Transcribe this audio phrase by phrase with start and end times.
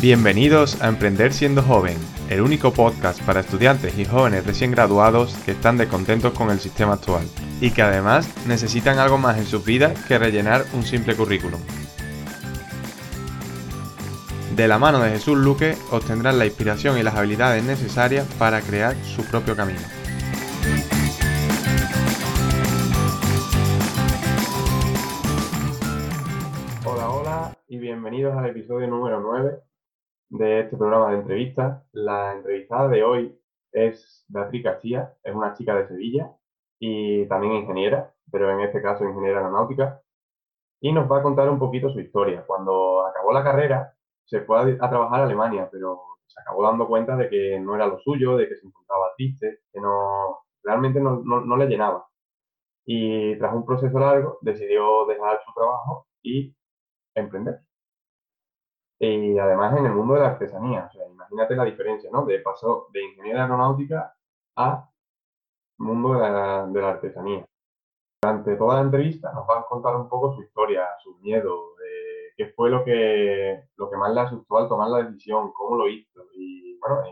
[0.00, 1.98] Bienvenidos a Emprender siendo joven,
[2.30, 6.94] el único podcast para estudiantes y jóvenes recién graduados que están descontentos con el sistema
[6.94, 7.26] actual
[7.60, 11.60] y que además necesitan algo más en sus vidas que rellenar un simple currículum.
[14.54, 18.96] De la mano de Jesús Luque obtendrán la inspiración y las habilidades necesarias para crear
[19.04, 19.97] su propio camino.
[27.70, 29.60] Y bienvenidos al episodio número 9
[30.30, 31.84] de este programa de entrevistas.
[31.92, 33.38] La entrevistada de hoy
[33.72, 36.32] es Beatriz García, es una chica de Sevilla
[36.78, 40.00] y también ingeniera, pero en este caso ingeniera aeronáutica,
[40.80, 42.44] y nos va a contar un poquito su historia.
[42.46, 43.94] Cuando acabó la carrera,
[44.24, 47.86] se fue a, trabajar a Alemania, pero se acabó dando cuenta de que no era
[47.86, 52.08] lo suyo, de que se encontraba triste, que no realmente no, no le llenaba.
[52.86, 56.54] Y tras un proceso largo, decidió dejar su trabajo y
[57.20, 57.60] emprender
[58.98, 60.86] y además en el mundo de la artesanía.
[60.90, 62.24] O sea, imagínate la diferencia, ¿no?
[62.24, 64.14] De paso de ingeniería aeronáutica
[64.56, 64.90] a
[65.78, 67.46] mundo de la, de la, artesanía.
[68.22, 72.32] Durante toda la entrevista nos va a contar un poco su historia, su miedo, de
[72.36, 75.88] qué fue lo que, lo que más le asustó al tomar la decisión, cómo lo
[75.88, 77.02] hizo y, bueno,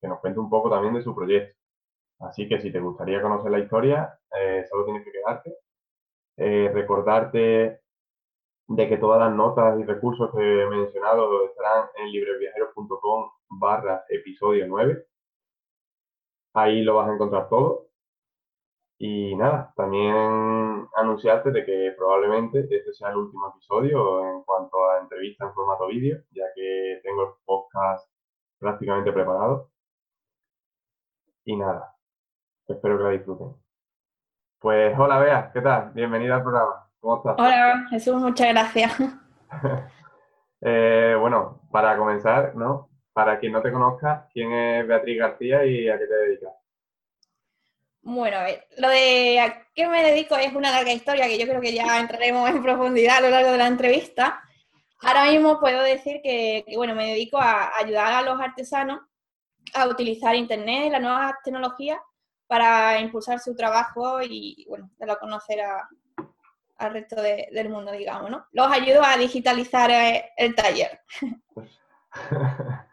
[0.00, 1.56] que nos cuente un poco también de su proyecto.
[2.20, 5.56] Así que si te gustaría conocer la historia, eh, solo tienes que quedarte.
[6.36, 7.80] Eh, recordarte
[8.70, 14.64] de que todas las notas y recursos que he mencionado estarán en libreviajeros.com barra episodio
[14.68, 15.06] 9.
[16.54, 17.88] Ahí lo vas a encontrar todo.
[18.98, 25.00] Y nada, también anunciarte de que probablemente este sea el último episodio en cuanto a
[25.00, 28.08] entrevista en formato vídeo, ya que tengo el podcast
[28.60, 29.70] prácticamente preparado.
[31.44, 31.96] Y nada,
[32.68, 33.56] espero que la disfruten.
[34.60, 35.92] Pues hola Bea, ¿qué tal?
[35.92, 36.89] Bienvenida al programa.
[37.00, 37.34] ¿Cómo estás?
[37.38, 38.92] Hola, Jesús, muchas gracias.
[40.62, 42.90] Eh, bueno, para comenzar, ¿no?
[43.14, 46.52] Para quien no te conozca, ¿quién es Beatriz García y a qué te dedicas?
[48.02, 51.46] Bueno, a ver, lo de a qué me dedico es una larga historia que yo
[51.46, 54.42] creo que ya entraremos en profundidad a lo largo de la entrevista.
[55.00, 59.00] Ahora mismo puedo decir que, bueno, me dedico a ayudar a los artesanos
[59.72, 62.00] a utilizar Internet y las nuevas tecnologías
[62.46, 65.88] para impulsar su trabajo y, bueno, darlo a conocer a,
[66.80, 68.46] al resto del mundo, digamos, ¿no?
[68.52, 71.00] Los ayudo a digitalizar eh, el taller.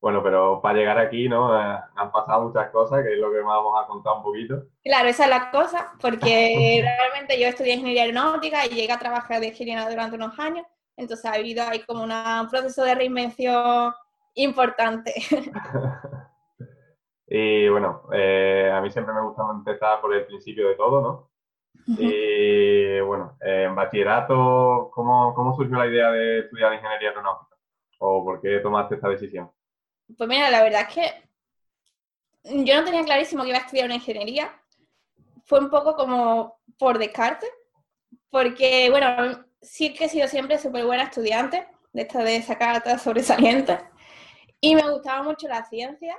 [0.00, 1.56] bueno, pero para llegar aquí, ¿no?
[1.56, 4.64] Eh, han pasado muchas cosas, que es lo que vamos a contar un poquito.
[4.82, 9.40] Claro, esa es la cosa, porque realmente yo estudié ingeniería aeronáutica y llegué a trabajar
[9.40, 10.66] de ingeniera durante unos años,
[10.96, 13.94] entonces ha habido ahí como un proceso de reinvención
[14.34, 15.14] importante.
[17.28, 21.31] y bueno, eh, a mí siempre me gusta empezar por el principio de todo, ¿no?
[21.86, 27.56] Y bueno, en bachillerato, ¿cómo, ¿cómo, surgió la idea de estudiar ingeniería aeronáutica?
[27.98, 29.50] ¿O por qué tomaste esta decisión?
[30.16, 33.96] Pues mira, la verdad es que yo no tenía clarísimo que iba a estudiar una
[33.96, 34.52] ingeniería.
[35.44, 37.46] Fue un poco como por descarte,
[38.30, 43.78] porque bueno, sí que he sido siempre súper buena estudiante, de esta de sacar sobresalientes,
[44.60, 46.16] y me gustaba mucho la ciencia.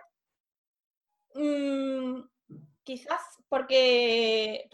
[1.35, 2.22] Mm,
[2.84, 4.70] quizás porque,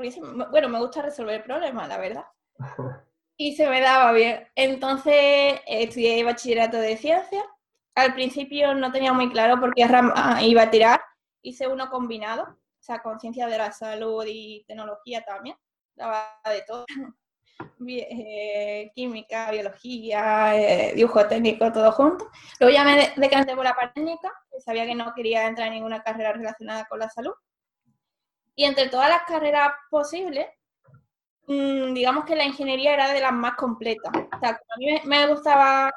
[0.52, 2.25] bueno, me gusta resolver problemas, la verdad.
[3.42, 4.50] Y se me daba bien.
[4.53, 7.46] Entonces estudié bachillerato de ciencias.
[7.96, 11.00] Al principio no tenía muy claro por qué rama iba a tirar.
[11.42, 15.56] Hice uno combinado, o sea, con ciencia de la salud y tecnología también.
[15.96, 16.86] Daba de todo.
[17.88, 22.30] Eh, química, biología, eh, dibujo técnico, todo junto.
[22.59, 26.02] Luego ya me decanté por la parte técnica, sabía que no quería entrar en ninguna
[26.02, 27.34] carrera relacionada con la salud.
[28.59, 30.46] Y entre todas las carreras posibles,
[31.47, 34.12] mm, digamos que la ingeniería era de las más completas.
[34.14, 35.90] A mí me gustaba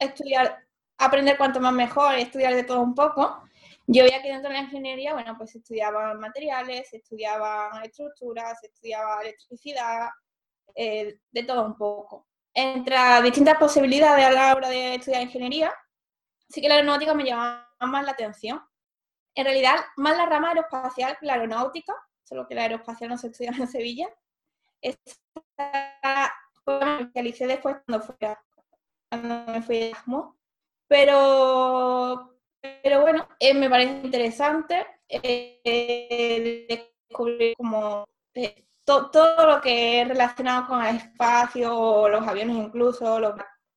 [0.00, 0.66] estudiar,
[0.98, 3.44] aprender cuanto más mejor, estudiar de todo un poco.
[3.86, 10.08] Yo veía que dentro de la ingeniería, bueno, pues estudiaban materiales, estudiaban estructuras, estudiaba electricidad,
[10.74, 12.26] eh, de todo un poco.
[12.52, 15.72] Entre distintas posibilidades a la hora de estudiar ingeniería,
[16.48, 18.60] sí que la aeronáutica me llamaba más la atención
[19.34, 21.94] en realidad más la rama aeroespacial que la aeronáutica,
[22.24, 24.08] solo que la aeroespacial no se estudia en Sevilla.
[24.80, 26.32] Esta
[26.66, 28.40] especialicé después cuando, fui a,
[29.08, 30.34] cuando me fui a Erasmus.
[30.88, 32.36] Pero,
[32.82, 40.66] pero bueno, eh, me parece interesante eh, descubrir como eh, todo lo que es relacionado
[40.66, 43.16] con el espacio, los aviones incluso.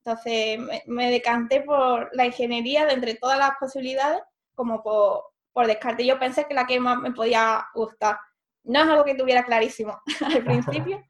[0.03, 4.21] entonces me, me decanté por la ingeniería de entre todas las posibilidades
[4.53, 6.05] como por, por descarte.
[6.05, 8.17] Yo pensé que la que más me podía gustar.
[8.65, 9.97] No es algo que tuviera clarísimo
[10.35, 11.01] al principio.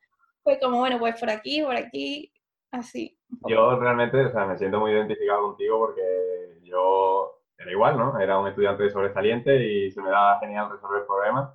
[0.43, 2.31] Fue como, bueno, pues por aquí, por aquí,
[2.71, 3.17] así.
[3.49, 8.19] Yo realmente, o sea, me siento muy identificado contigo porque yo era igual, ¿no?
[8.19, 11.49] Era un estudiante sobresaliente y se me daba genial resolver problemas.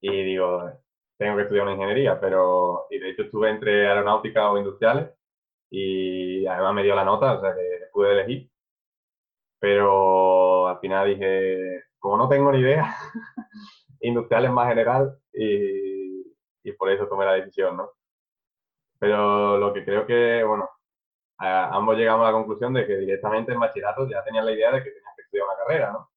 [0.00, 0.72] Y digo,
[1.18, 5.10] tengo que estudiar una ingeniería, pero, y de hecho estuve entre aeronáutica o industriales
[5.70, 8.50] y además me dio la nota, o sea que pude elegir.
[9.60, 12.96] Pero al final dije, como no tengo ni idea,
[14.00, 16.22] industrial es más general y,
[16.62, 17.90] y, por eso tomé la decisión, ¿no?
[18.98, 20.68] Pero lo que creo que, bueno,
[21.38, 24.82] ambos llegamos a la conclusión de que directamente en bachillerato ya tenían la idea de
[24.82, 26.10] que tenías que estudiar una carrera, ¿no?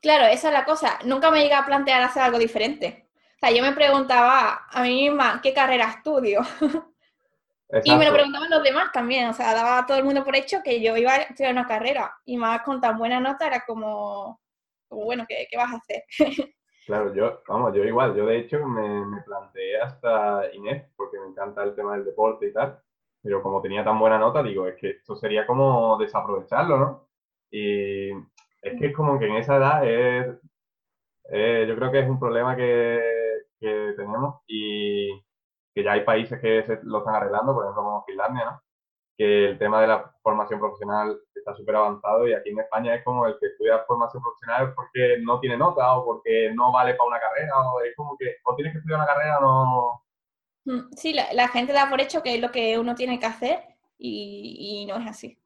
[0.00, 0.98] Claro, esa es la cosa.
[1.04, 3.08] Nunca me llegué a plantear hacer algo diferente.
[3.36, 6.40] O sea, yo me preguntaba a mí misma, ¿qué carrera estudio?
[7.84, 10.34] Y me lo preguntaban los demás también, o sea, daba a todo el mundo por
[10.34, 13.62] hecho que yo iba a estudiar una carrera y más con tan buena nota era
[13.66, 14.40] como,
[14.88, 16.04] como bueno, ¿qué, ¿qué, vas a hacer?
[16.86, 21.28] claro, yo, vamos, yo igual, yo de hecho me, me, planteé hasta Inés, porque me
[21.28, 22.80] encanta el tema del deporte y tal,
[23.22, 27.08] pero como tenía tan buena nota, digo, es que esto sería como desaprovecharlo, ¿no?
[27.50, 30.26] Y es que es como que en esa edad es,
[31.30, 33.00] eh, yo creo que es un problema que,
[33.60, 35.10] que tenemos y
[35.74, 38.62] que ya hay países que se lo están arreglando, por ejemplo como Finlandia, ¿no?
[39.18, 41.20] que el tema de la formación profesional
[41.54, 45.40] súper avanzado y aquí en España es como el que estudia formación profesional porque no
[45.40, 48.72] tiene nota o porque no vale para una carrera o es como que o tienes
[48.72, 50.04] que estudiar una carrera o no...
[50.64, 53.26] Mm, sí, la, la, gente da por hecho que es lo que uno tiene que
[53.26, 53.62] hacer
[53.96, 55.38] y, y no es así.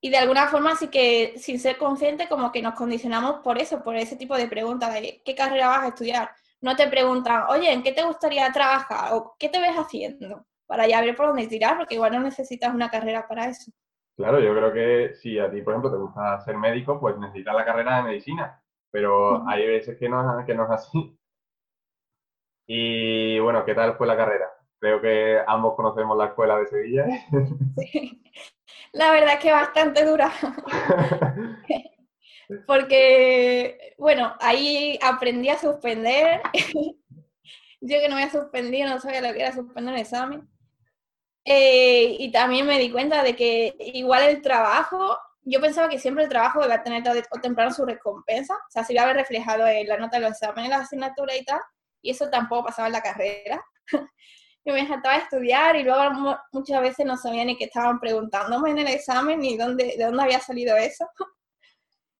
[0.00, 3.82] Y de alguna forma sí que sin ser consciente como que nos condicionamos por eso,
[3.82, 6.30] por ese tipo de preguntas de qué carrera vas a estudiar
[6.62, 9.12] no te preguntan, oye, ¿en qué te gustaría trabajar?
[9.12, 10.46] ¿O qué te ves haciendo?
[10.66, 13.70] Para ya ver por dónde tirar, porque igual no necesitas una carrera para eso.
[14.16, 17.54] Claro, yo creo que si a ti, por ejemplo, te gusta ser médico, pues necesitas
[17.54, 21.18] la carrera de medicina, pero hay veces que no, que no es así.
[22.66, 24.46] Y bueno, ¿qué tal fue la carrera?
[24.78, 27.06] Creo que ambos conocemos la escuela de Sevilla.
[27.76, 28.22] Sí.
[28.92, 30.30] La verdad es que bastante dura.
[32.66, 36.40] Porque, bueno, ahí aprendí a suspender.
[37.80, 40.48] Yo que no había suspendido, no sabía lo que era suspender un examen.
[41.44, 46.24] Eh, y también me di cuenta de que igual el trabajo, yo pensaba que siempre
[46.24, 49.06] el trabajo iba a tener tarde o temprano su recompensa, o sea, se iba a
[49.06, 51.60] ver reflejado en la nota de los exámenes, las asignaturas y tal,
[52.00, 53.64] y eso tampoco pasaba en la carrera.
[54.64, 58.78] yo me faltaba estudiar y luego muchas veces no sabía ni qué estaban preguntándome en
[58.78, 61.06] el examen ni dónde, de dónde había salido eso.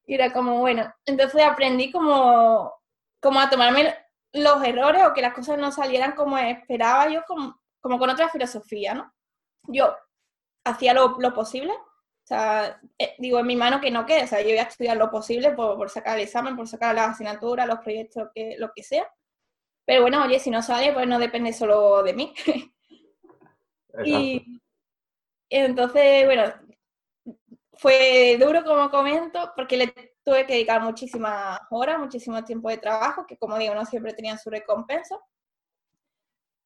[0.05, 2.75] Y era como, bueno, entonces aprendí como,
[3.21, 3.95] como a tomarme
[4.33, 8.31] los errores o que las cosas no salieran como esperaba yo, como, como con otra
[8.31, 9.13] filosofía, ¿no?
[9.65, 9.95] Yo
[10.65, 14.27] hacía lo, lo posible, o sea, eh, digo, en mi mano que no quede, o
[14.27, 17.11] sea, yo voy a estudiar lo posible por, por sacar el examen, por sacar las
[17.11, 19.07] asignaturas, los proyectos, que, lo que sea.
[19.85, 22.33] Pero bueno, oye, si no sale, pues no depende solo de mí.
[24.05, 24.61] y
[25.51, 26.45] entonces, bueno,
[27.75, 29.93] fue duro, como comento, porque le
[30.25, 34.39] tuve que dedicar muchísimas horas, muchísimo tiempo de trabajo, que como digo, no siempre tenía
[34.39, 35.19] su recompensa.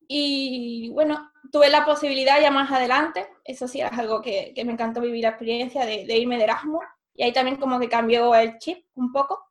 [0.08, 4.73] Y bueno, tuve la posibilidad ya más adelante, eso sí, es algo que, que me
[4.73, 8.35] encantó vivir la experiencia de, de, irme de Erasmus, y ahí también como que cambió
[8.35, 9.44] el chip un poco,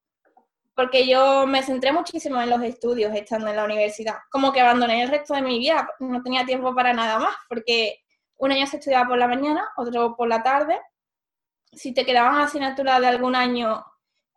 [0.75, 5.03] porque yo me centré muchísimo en los estudios estando en la universidad, como que abandoné
[5.03, 8.03] el resto de mi vida, no tenía tiempo para nada más, porque
[8.37, 10.79] un año se estudiaba por la mañana, otro por la tarde,
[11.75, 13.85] si te quedaban asignaturas de algún año,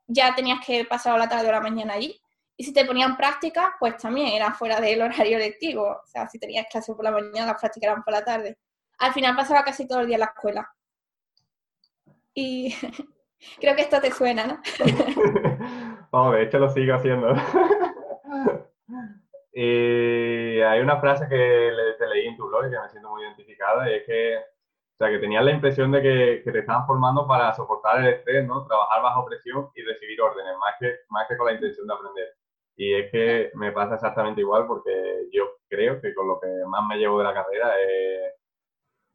[0.06, 2.20] ya tenías que pasar la tarde o la mañana allí.
[2.60, 5.84] Y si te ponían prácticas, pues también era fuera del horario lectivo.
[5.84, 8.58] O sea, si tenías clase por la mañana, las prácticas por la tarde.
[8.98, 10.68] Al final pasaba casi todo el día en la escuela.
[12.34, 12.74] Y
[13.60, 14.60] creo que esto te suena, ¿no?
[16.10, 17.32] Vamos, de hecho lo sigo haciendo.
[19.52, 23.22] y hay una frase que te leí en tu blog y que me siento muy
[23.22, 26.84] identificada y es que o sea, que tenías la impresión de que, que, te estaban
[26.84, 28.66] formando para soportar el estrés, ¿no?
[28.66, 32.34] Trabajar bajo presión y recibir órdenes, más que, más que con la intención de aprender.
[32.78, 36.87] Y es que me pasa exactamente igual porque yo creo que con lo que más
[36.87, 38.35] me llevo de la carrera es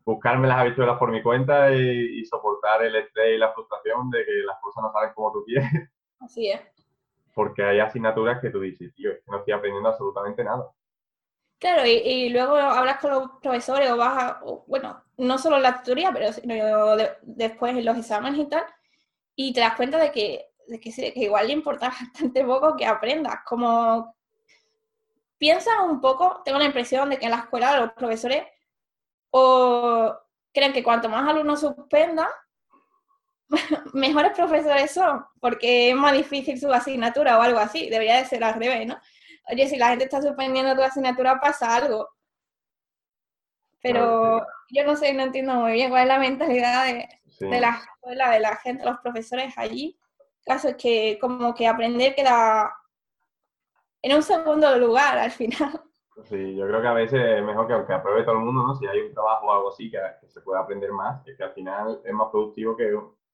[0.03, 4.25] buscarme las habichuelas por mi cuenta y, y soportar el estrés y la frustración de
[4.25, 5.71] que las cosas no salen como tú quieres.
[6.19, 6.59] Así es.
[7.33, 10.69] Porque hay asignaturas que tú dices, tío, no estoy aprendiendo absolutamente nada.
[11.57, 15.77] Claro, y, luego hablas con los profesores o vas a, bueno, no solo en la
[15.77, 18.65] tutoría, pero sino después en los exámenes y tal,
[19.33, 23.39] y te das cuenta de que, que, que igual le importa bastante poco que aprendas.
[23.45, 24.15] Como
[25.37, 28.43] piensas un poco, tengo la impresión de que en la escuela los profesores
[29.31, 30.15] o
[30.53, 32.29] creen que cuanto más alumnos suspendan,
[33.93, 38.43] mejores profesores son, porque es más difícil su asignatura o algo así, debería de ser
[38.43, 38.97] al revés, ¿no?
[39.49, 42.09] Oye, si la gente está suspendiendo tu asignatura pasa algo.
[43.81, 47.71] Pero yo no sé, no entiendo muy bien cuál es la mentalidad de, de la
[47.71, 49.97] escuela, de la gente, los profesores allí.
[50.45, 52.73] Caso es que como que aprender queda
[54.01, 55.81] en un segundo lugar al final.
[56.25, 58.75] Sí, yo creo que a veces es mejor que aunque apruebe todo el mundo, ¿no?
[58.75, 59.97] Si hay un trabajo o algo así que,
[60.27, 62.93] se pueda aprender más, es que al final es más productivo que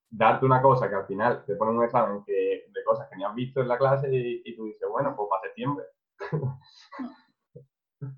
[0.10, 3.26] darte una cosa que al final te ponen un examen que, de cosas que ni
[3.26, 5.86] has visto en la clase y, tú dices, bueno, pues para septiembre.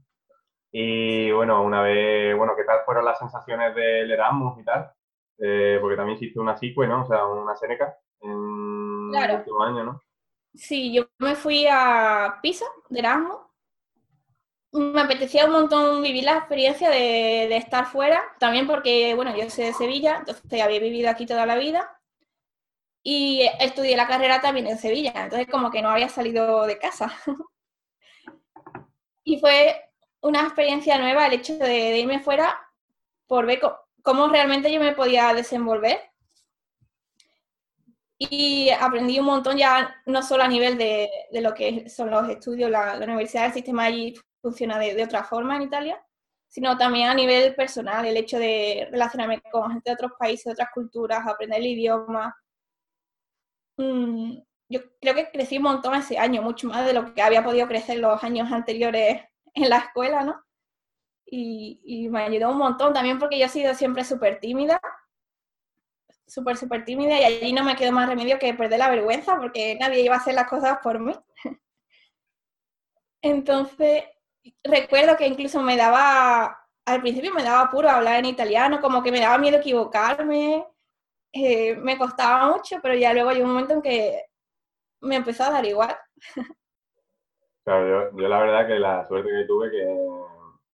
[0.71, 4.91] y bueno, una vez, bueno, ¿qué tal fueron las sensaciones del Erasmus y tal?
[5.39, 7.01] Eh, porque también hiciste una SICUE, ¿no?
[7.01, 10.01] O sea, una Seneca en el último año, ¿no?
[10.54, 13.51] Sí, yo me fui a Pisa de Erasmus
[14.72, 19.66] me apetecía un montón vivir la experiencia de, estar fuera, también porque, bueno, yo soy
[19.66, 22.00] de Sevilla, entonces había vivido aquí toda la vida
[23.04, 27.12] y estudié la carrera también en Sevilla, entonces como que no había salido de casa.
[29.24, 29.90] y fue
[30.22, 32.58] una experiencia nueva el hecho de, irme fuera
[33.28, 33.60] por ver
[34.04, 36.11] cómo, realmente yo me podía desenvolver.
[38.24, 42.70] Y aprendí un montón ya, no solo a nivel de, lo que son los estudios,
[42.70, 44.13] la, universidad, el sistema allí
[44.44, 46.00] funciona de, otra forma en Italia,
[46.48, 50.51] sino también a nivel personal, el hecho de relacionarme con gente de otros países, de
[50.51, 52.36] otras culturas, aprender el idioma.
[53.78, 54.38] Mm,
[54.70, 57.68] yo creo que crecí un montón ese año, mucho más de lo que había podido
[57.68, 59.24] crecer los años anteriores
[59.56, 60.44] en la escuela, ¿no?
[61.25, 64.80] Y, y me ayudó un montón también porque yo he sido siempre súper tímida,
[66.31, 69.75] súper, súper tímida y allí no me quedó más remedio que perder la vergüenza porque
[69.75, 71.13] nadie iba a hacer las cosas por mí.
[73.21, 74.05] Entonces,
[74.63, 79.11] recuerdo que incluso me daba, al principio me daba puro hablar en italiano, como que
[79.11, 80.65] me daba miedo equivocarme,
[81.33, 84.25] eh, me costaba mucho, pero ya luego hay un momento en que
[85.01, 85.95] me empezó a dar igual.
[87.63, 89.85] Claro, yo, la verdad que la suerte que tuve que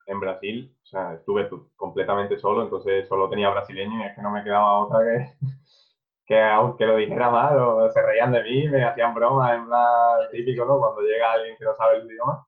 [0.08, 4.32] en Brasil, o sea, estuve completamente solo, entonces solo tenía brasileño y es que no
[4.32, 5.34] me quedaba otra que,
[6.26, 10.32] que aunque lo dijera mal o se reían de mí, me hacían bromas en plan
[10.32, 10.80] típico, ¿no?
[10.80, 12.48] Cuando llega alguien que no sabe el idioma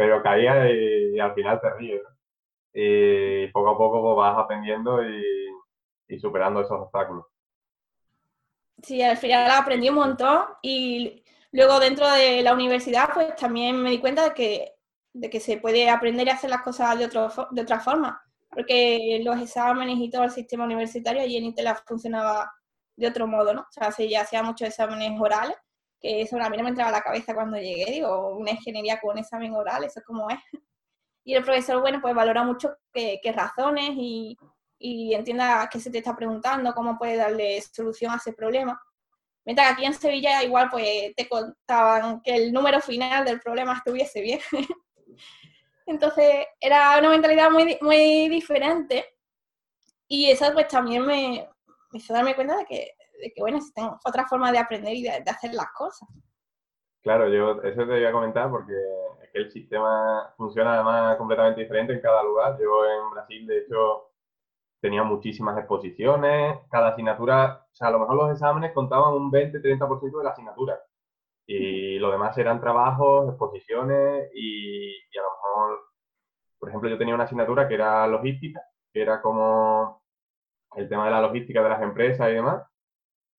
[0.00, 2.00] pero caía y, al final te ríes.
[2.72, 7.26] Y poco a poco pues, vas aprendiendo y, superando esos obstáculos.
[8.82, 11.22] Sí, al final aprendí un montón y
[11.52, 14.72] luego dentro de la universidad pues también me di cuenta de que,
[15.12, 19.20] de que se puede aprender y hacer las cosas de, otro, de otra forma, porque
[19.24, 22.52] los exámenes y todo el sistema universitario allí en Intela funcionaba
[22.96, 23.62] de otro modo, ¿no?
[23.62, 25.56] O sea, se ya hacía muchos exámenes orales
[26.00, 28.98] que eso a mí no me entraba a la cabeza cuando llegué, digo, una ingeniería
[28.98, 30.38] con un examen oral, eso es como es.
[31.22, 34.36] Y el profesor, bueno, pues valora mucho qué, razones y,
[34.78, 38.80] y, entienda qué se te está preguntando, cómo puede darle solución a ese problema.
[39.44, 43.76] Mientras que aquí en Sevilla igual pues te contaban que el número final del problema
[43.76, 44.40] estuviese bien.
[45.90, 49.04] Entonces era una mentalidad muy, muy diferente
[50.08, 51.48] y eso pues también me,
[51.92, 55.10] hizo darme cuenta de que de que, bueno, existen otras formas de aprender y de,
[55.10, 56.08] hacer las cosas.
[57.02, 58.74] Claro, yo eso te voy a comentar porque
[59.32, 62.58] el sistema funciona además completamente diferente en cada lugar.
[62.60, 64.10] Yo en Brasil, de hecho,
[64.80, 70.18] tenía muchísimas exposiciones, cada asignatura, o sea, a lo mejor los exámenes contaban un 20-30%
[70.18, 70.80] de la asignatura.
[71.52, 75.80] Y lo demás eran trabajos, exposiciones y, y a lo mejor,
[76.58, 78.60] por ejemplo, yo tenía una asignatura que era logística,
[78.92, 80.02] que era como
[80.76, 82.62] el tema de la logística de las empresas y demás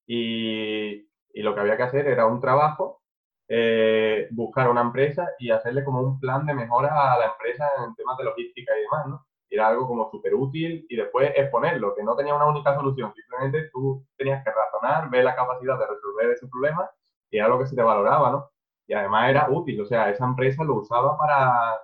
[0.06, 1.08] y,
[1.42, 3.02] lo que había que hacer era un trabajo,
[3.48, 7.94] eh, buscar una empresa y hacerle como un plan de mejora a la empresa en
[7.94, 9.26] temas de logística y demás, ¿no?
[9.50, 13.70] Era algo como súper útil y después exponerlo, que no tenía una única solución, simplemente
[13.72, 16.90] tú tenías que razonar, ver la capacidad de resolver ese problema
[17.32, 18.50] y era lo que se te valoraba, ¿no?
[18.86, 21.80] Y además era útil, o sea, esa empresa lo usaba para,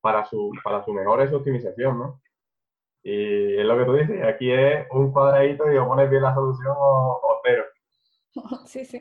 [0.00, 2.20] para, su, para su mejora y su optimización, ¿no?
[3.04, 6.34] Y es lo que tú dices, aquí es un cuadradito y o pones bien la
[6.34, 7.64] solución o, cero.
[8.66, 9.00] Sí, sí.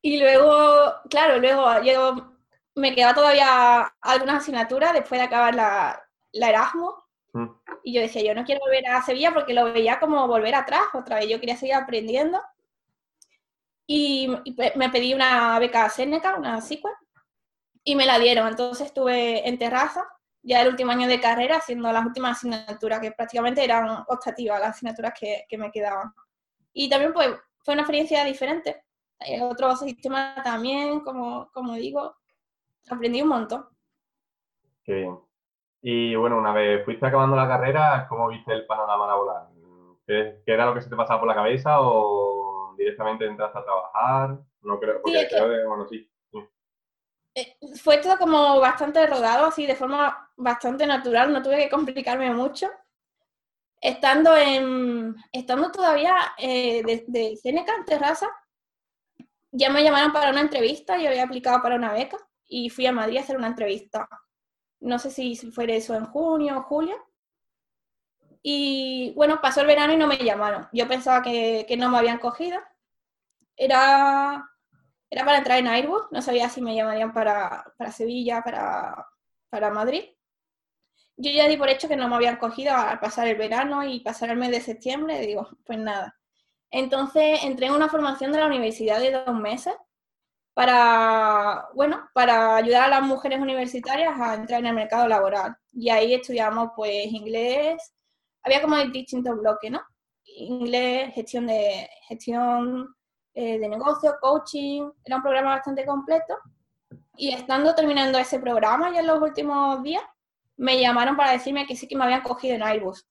[0.00, 2.32] Y luego, claro, luego yo
[2.76, 6.02] me quedaba todavía algunas asignaturas después de acabar la,
[6.32, 6.94] la Erasmus.
[7.32, 7.48] Mm.
[7.82, 10.82] Y yo decía, yo no quiero volver a Sevilla porque lo veía como volver atrás
[10.94, 11.28] otra vez.
[11.28, 12.40] Yo quería seguir aprendiendo.
[13.90, 14.28] Y,
[14.76, 16.90] me pedí una beca Seneca, una SQL,
[17.84, 18.46] y me la dieron.
[18.46, 20.06] Entonces estuve en terraza
[20.42, 24.70] ya el último año de carrera haciendo las últimas asignaturas, que prácticamente eran optativas las
[24.70, 26.12] asignaturas que, que me quedaban.
[26.74, 27.30] Y también pues
[27.64, 28.84] fue una experiencia diferente.
[29.42, 32.14] Otro sistema también, como, como digo,
[32.90, 33.66] aprendí un montón.
[34.84, 35.18] Qué bien.
[35.80, 39.48] Y bueno, una vez fuiste acabando la carrera, ¿cómo viste el panorama laboral?
[40.06, 42.27] ¿Qué, era lo que se te pasaba por la cabeza o
[42.78, 44.38] directamente entraste a trabajar?
[44.62, 46.10] No creo, porque creo que, bueno, sí.
[47.34, 52.30] Eh, fue todo como bastante rodado, así de forma bastante natural, no tuve que complicarme
[52.32, 52.68] mucho.
[53.80, 58.28] Estando en, estando todavía eh, de, de Seneca en Terraza,
[59.52, 62.18] ya me llamaron para una entrevista, yo había aplicado para una beca
[62.48, 64.08] y fui a Madrid a hacer una entrevista.
[64.80, 66.96] No sé si fue eso en junio o julio.
[68.42, 70.68] Y bueno, pasó el verano y no me llamaron.
[70.72, 72.60] Yo pensaba que, que no me habían cogido.
[73.56, 74.48] Era,
[75.10, 79.06] era para entrar en Airbus, no sabía si me llamarían para, para Sevilla, para,
[79.50, 80.04] para Madrid.
[81.16, 84.00] Yo ya di por hecho que no me habían cogido al pasar el verano y
[84.00, 85.20] pasar el mes de septiembre.
[85.20, 86.16] Digo, pues nada.
[86.70, 89.74] Entonces entré en una formación de la universidad de dos meses
[90.54, 95.56] para, bueno, para ayudar a las mujeres universitarias a entrar en el mercado laboral.
[95.72, 97.94] Y ahí estudiamos pues inglés,
[98.42, 99.80] había como distintos bloques, ¿no?
[100.24, 102.94] Inglés, gestión de, gestión
[103.34, 106.36] eh, de negocio, coaching, era un programa bastante completo.
[107.16, 110.02] Y estando terminando ese programa ya en los últimos días,
[110.56, 113.06] me llamaron para decirme que sí que me habían cogido en Airbus.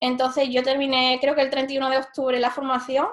[0.00, 3.06] Entonces yo terminé, creo que el 31 de octubre la formación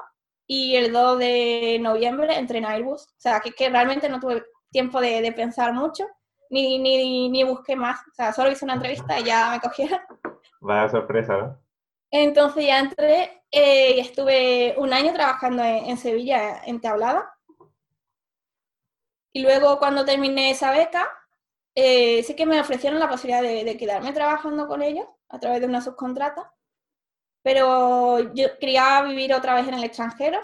[0.47, 3.03] y el 2 de noviembre entré en Airbus.
[3.03, 6.05] O sea, que, que realmente no tuve tiempo de, de pensar mucho,
[6.49, 7.99] ni, ni, ni, busqué más.
[8.11, 9.99] O sea, solo hice una entrevista y ya me cogieron.
[10.61, 11.61] Vaya sorpresa, ¿no?
[12.11, 17.37] Entonces ya entré eh, y estuve un año trabajando en, en Sevilla, en Tablada.
[19.33, 21.09] Y luego cuando terminé esa beca,
[21.75, 25.61] eh, sí que me ofrecieron la posibilidad de, de, quedarme trabajando con ellos a través
[25.61, 26.53] de una subcontrata
[27.43, 30.39] pero yo quería vivir otra vez en el extranjero.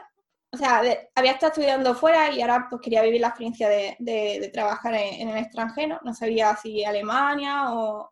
[0.51, 0.81] O sea,
[1.15, 5.29] había estado estudiando fuera y ahora pues quería vivir la experiencia de, de, trabajar en,
[5.29, 5.99] el extranjero.
[6.03, 8.11] No sabía si Alemania o,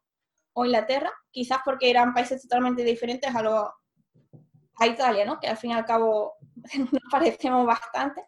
[0.56, 3.74] o, Inglaterra, quizás porque eran países totalmente diferentes a, lo,
[4.78, 5.40] a Italia, ¿no?
[5.40, 6.36] que al fin y al cabo
[6.92, 8.26] nos parecemos bastante.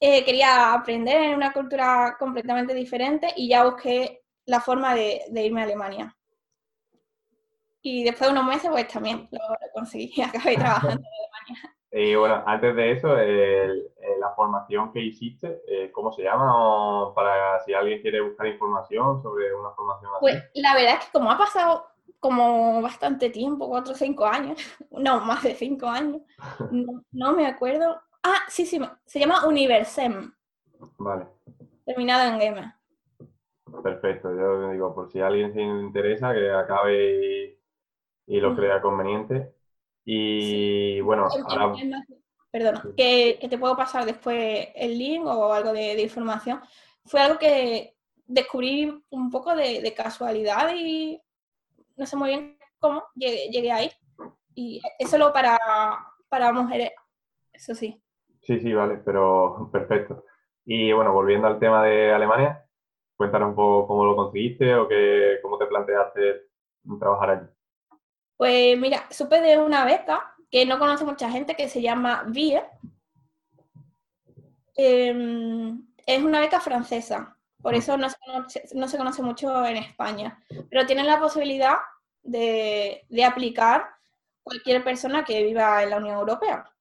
[0.00, 5.44] Eh, quería aprender en una cultura completamente diferente y ya busqué la forma de, de
[5.44, 6.16] irme a Alemania.
[7.82, 9.40] Y después de unos meses, pues también lo,
[9.72, 11.76] conseguí y acabé trabajando en Alemania.
[11.90, 13.22] Y bueno, antes de eso, la
[14.38, 17.12] formación que hiciste, eh, ¿cómo se llama?
[17.12, 20.20] para si alguien quiere buscar información sobre una formación así.
[20.20, 21.86] Pues la verdad es que como ha pasado
[22.20, 24.58] como bastante tiempo, cuatro o cinco años,
[24.92, 26.22] no, más de cinco años,
[26.70, 28.00] no, no, me acuerdo.
[28.22, 30.32] Ah, sí, sí, se llama Universem.
[30.98, 31.26] Vale.
[31.84, 32.74] Terminado en M.
[33.82, 37.58] Perfecto, yo digo, por si a alguien se interesa, que acabe
[38.26, 39.52] y lo crea conveniente.
[40.04, 41.74] Y bueno, ahora...
[42.50, 46.60] Perdona, que, que, te puedo pasar después el link o algo de, información.
[47.04, 47.94] Fue algo que
[48.26, 51.20] descubrí un poco de, de, casualidad y
[51.96, 53.90] no sé muy bien cómo llegué, llegué ahí.
[54.54, 55.58] Y es solo para,
[56.28, 56.92] para mujeres,
[57.52, 58.02] eso sí.
[58.42, 60.24] Sí, sí, vale, pero perfecto.
[60.64, 62.64] Y bueno, volviendo al tema de Alemania,
[63.16, 66.48] cuéntanos un poco cómo lo conseguiste o que, cómo te planteaste
[66.98, 67.46] trabajar allí.
[68.36, 72.62] Pues mira, supe de una beca que no conoce mucha gente que se llama VIE.
[74.76, 79.76] Em, es una beca francesa, por eso no se, conoce, no se, conoce, mucho en
[79.76, 81.76] España, pero tienen la posibilidad
[82.22, 83.88] de, de aplicar
[84.42, 86.72] cualquier persona que viva en la Unión Europea.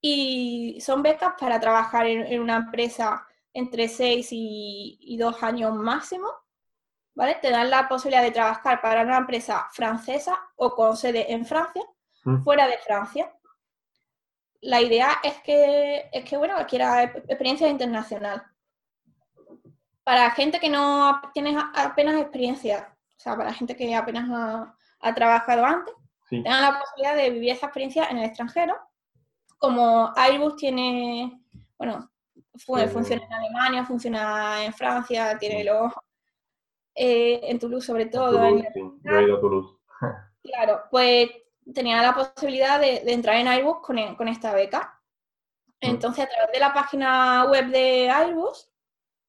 [0.00, 5.74] Y son becas para trabajar en, en una empresa entre 6 y, y 2 años
[5.74, 6.44] máximo
[7.14, 7.36] ¿vale?
[7.40, 11.82] Te dan la posibilidad de trabajar para una empresa francesa o con sede en Francia.
[12.42, 13.32] Fuera de Francia.
[14.60, 18.42] La idea es que, es que bueno, quiera experiencia internacional.
[20.02, 25.14] Para gente que no tiene apenas experiencia, o sea, para gente que apenas ha, ha
[25.14, 25.94] trabajado antes,
[26.28, 28.74] tengan la posibilidad de vivir esa experiencia en el extranjero.
[29.58, 31.40] Como Airbus tiene,
[31.78, 32.10] bueno,
[32.58, 35.92] funciona en Alemania, funciona en Francia, tiene los
[36.94, 38.32] eh, en Toulouse sobre todo.
[38.32, 38.80] Toulouse, sí.
[39.02, 39.78] Yo he ido a Toulouse.
[40.42, 41.30] claro, pues
[41.72, 45.00] tenía la posibilidad de, de entrar en Airbus con, e, con, esta beca.
[45.80, 45.86] Mm.
[45.86, 48.68] Entonces, a través de la página web de Airbus,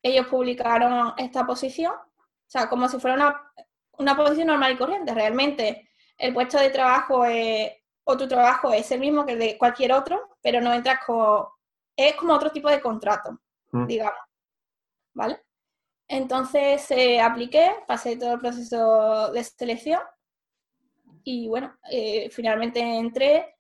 [0.02, 3.52] ellos publicaron esta posición, o sea, como si fuera una,
[3.98, 5.14] una posición normal y corriente.
[5.14, 7.72] Realmente, el puesto de trabajo es,
[8.04, 11.46] o tu trabajo es el mismo que el de cualquier otro, pero no entras con...
[11.98, 13.40] Es como otro tipo de contrato,
[13.72, 13.86] mm.
[13.88, 14.20] digamos.
[15.14, 15.42] ¿Vale?
[16.08, 20.02] Entonces eh, apliqué, pasé todo el proceso de selección
[21.26, 23.58] y bueno, eh, finalmente entré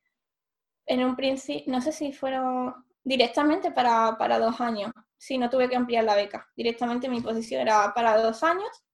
[0.85, 2.73] en un principio, no sé si fueron
[3.03, 7.61] directamente para, para dos años, si no tuve que ampliar la beca, directamente mi posición
[7.61, 8.85] era para dos años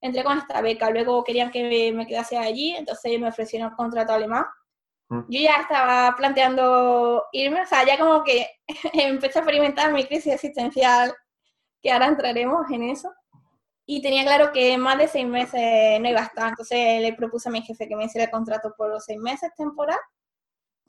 [0.00, 4.12] entré con esta beca, luego querían que me quedase allí, entonces me ofrecieron un contrato
[4.12, 4.44] alemán.
[5.08, 5.20] Mm.
[5.28, 8.46] Yo ya estaba planteando irme, o sea, ya como que
[8.92, 11.14] empecé a experimentar mi crisis existencial,
[11.82, 13.12] que ahora entraremos en eso.
[13.90, 17.48] Y tenía claro que más de seis meses no iba a estar, entonces le propuse
[17.48, 19.98] a mi jefe que me hiciera el contrato por los seis meses temporal.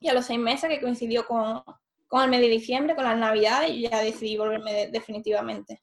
[0.01, 1.63] Y a los seis meses, que coincidió con,
[2.07, 5.81] con el mes de diciembre, con las navidades, y ya decidí volverme de- definitivamente.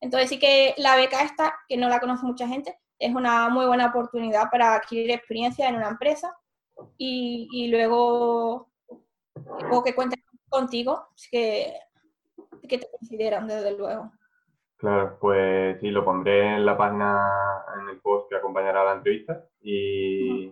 [0.00, 3.66] Entonces sí que la beca esta, que no la conoce mucha gente, es una muy
[3.66, 6.34] buena oportunidad para adquirir experiencia en una empresa
[6.96, 8.70] y, y luego,
[9.60, 11.78] luego que cuenten contigo, que,
[12.66, 14.10] que te consideran desde luego.
[14.78, 17.18] Claro, pues sí, lo pondré en la página,
[17.80, 19.44] en el post que acompañará la entrevista.
[19.62, 20.50] Y,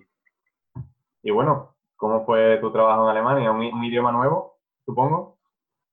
[1.22, 3.50] y bueno, ¿cómo fue tu trabajo en Alemania?
[3.50, 5.38] ¿Un, un idioma nuevo, supongo?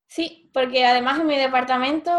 [0.08, 2.12] Sí, porque además en mi departamento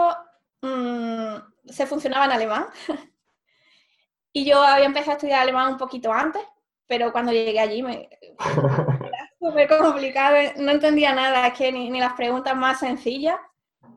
[0.62, 2.66] mm, se funcionaba en alemán.
[4.32, 6.42] y yo había empezado a estudiar alemán un poquito antes,
[6.86, 8.08] pero cuando llegué allí me
[9.00, 13.36] era súper complicado, no entendía nada, es que ni, ni las preguntas más sencillas,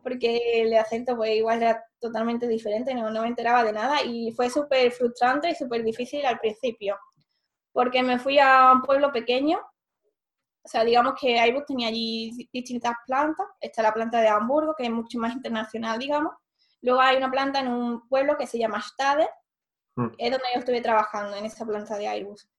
[0.06, 4.32] porque el acento pues igual era totalmente diferente, no, no me enteraba de nada y
[4.34, 6.96] fue súper frustrante y súper difícil al principio,
[7.74, 9.60] porque me fui a un pueblo pequeño
[10.64, 13.46] o sea, digamos que Airbus tenía allí di- distintas plantas.
[13.62, 16.34] Está la planta de Hamburgo, que es mucho más internacional, digamos.
[16.82, 19.28] Luego hay una planta en un pueblo que se llama Stade,
[19.98, 20.08] Mm.
[20.18, 22.50] es donde yo estuve trabajando, en esa planta de Airbus.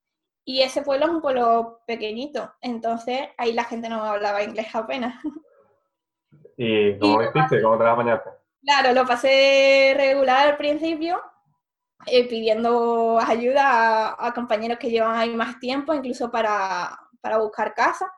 [0.45, 5.15] Y ese pueblo es un pueblo pequeñito, entonces ahí la gente no hablaba inglés apenas.
[6.57, 7.63] ¿Y cómo lo hiciste?
[7.63, 8.23] ¿Cómo te la?
[8.63, 11.23] Claro, lo pasé regular al principio,
[12.07, 17.75] eh, pidiendo ayuda a, a compañeros que llevan ahí más tiempo, incluso para, para buscar
[17.75, 18.13] casa,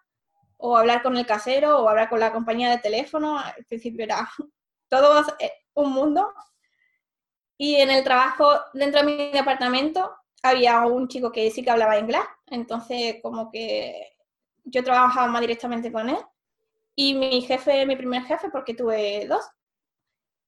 [0.56, 3.38] o hablar con el casero, o hablar con la compañía de teléfono.
[3.38, 4.28] Al principio era
[4.88, 6.32] todo eh, un mundo.
[7.56, 11.98] Y en el trabajo dentro de mi departamento había un chico que sí que hablaba
[11.98, 14.16] inglés, entonces como que
[14.64, 16.18] yo trabajaba más directamente con él.
[17.00, 19.48] Y mi jefe, mi primer jefe, porque tuve dos,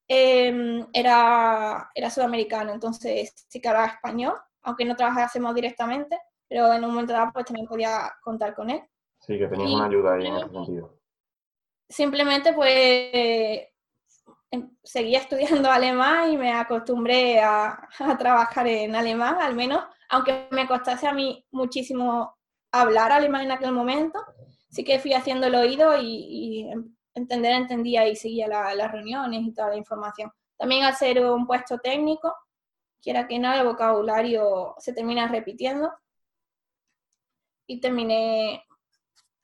[0.08, 6.84] eh, era, era sudamericano, entonces sí que hablaba español, aunque no trabajásemos directamente, pero en
[6.84, 8.82] un momento dado pues también podía contar con él.
[9.20, 10.98] Sí, que tenías Y- una ayuda ahí en ese sentido.
[11.88, 13.68] Simplemente pues
[14.50, 20.48] em- seguía estudiando alemán y me acostumbré a, a trabajar en alemán, al menos, aunque
[20.50, 22.36] me costase a mí muchísimo
[22.72, 24.18] hablar alemán en aquel momento,
[24.70, 26.70] sí que fui haciendo el oído y, y
[27.14, 30.30] entender entendía y seguía la- las reuniones y toda la información.
[30.56, 32.34] También al ser un puesto técnico,
[33.02, 35.90] quiera que no, el vocabulario se termina repitiendo
[37.66, 38.64] y terminé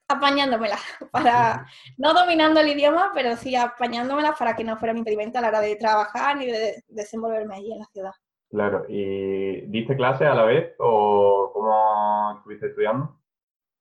[0.09, 0.79] apañándomela
[1.11, 1.67] para,
[1.99, 5.49] no dominando el idioma, pero sí apañándomela para que no fuera un impedimento a la
[5.49, 8.13] hora de trabajar ni de desenvolverme allí en la ciudad.
[8.51, 13.19] Claro, ¿y diste clase a la vez o cómo estuviste estudiando?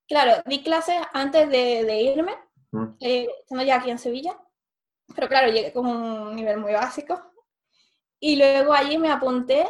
[0.07, 2.33] Claro, di clases antes de, de irme,
[2.71, 2.97] Mm.
[2.99, 4.37] eh, estando ya aquí en Sevilla,
[5.15, 7.31] pero claro, llegué con un nivel muy básico.
[8.19, 9.65] Y luego allí me apunté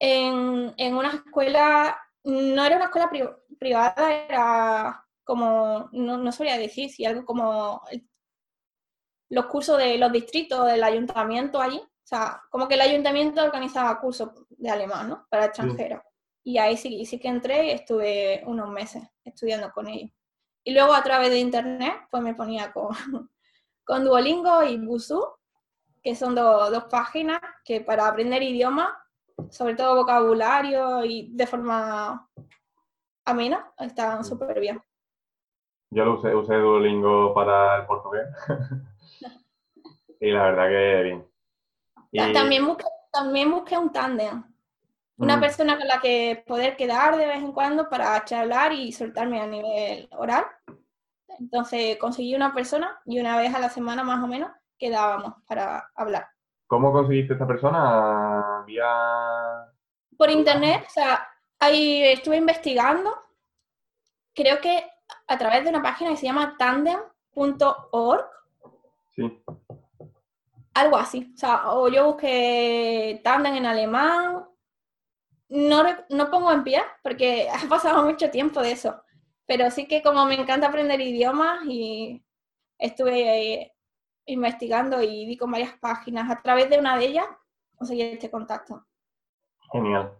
[0.00, 6.58] en, en una escuela, no era una escuela pri- privada, era como, no, no sabría
[6.58, 7.82] decir, si algo como
[9.30, 11.78] los cursos de los distritos del ayuntamiento allí.
[11.78, 15.26] O sea, como que el ayuntamiento organizaba cursos de alemán, ¿no?
[15.28, 16.02] Para extranjeros.
[16.46, 20.12] Y ahí sí, sí que entré y estuve unos meses estudiando con ellos.
[20.62, 22.88] Y luego a través de internet, pues me ponía con,
[23.84, 25.26] con Duolingo y Busuu,
[26.04, 28.90] que son do- dos páginas que para aprender idiomas,
[29.50, 32.28] sobre todo vocabulario y de forma
[33.24, 34.80] amena, están súper bien.
[35.90, 38.28] Yo lo usé, usé Duolingo para el portugués.
[40.20, 41.26] y la verdad que bien.
[42.12, 44.44] Y- También busqué, también busqué un tándem,
[45.18, 49.40] una persona con la que poder quedar de vez en cuando para charlar y soltarme
[49.40, 50.44] a nivel oral.
[51.38, 55.90] Entonces conseguí una persona y una vez a la semana más o menos quedábamos para
[55.94, 56.28] hablar.
[56.66, 58.64] ¿Cómo conseguiste esta persona?
[58.66, 58.86] ¿Vía...?
[60.18, 63.14] Por internet, o sea, ahí estuve investigando,
[64.34, 64.84] creo que
[65.28, 68.24] a través de una página que se llama tandem.org,
[69.14, 69.42] Sí.
[70.74, 71.32] algo así.
[71.34, 74.46] O sea, o yo busqué tandem en alemán,
[75.48, 79.02] no, no pongo en pie porque ha pasado mucho tiempo de eso,
[79.46, 82.24] pero sí que como me encanta aprender idiomas y
[82.78, 83.72] estuve eh,
[84.26, 87.26] investigando y di con varias páginas, a través de una de ellas
[87.76, 88.84] conseguí este contacto.
[89.72, 90.12] Genial.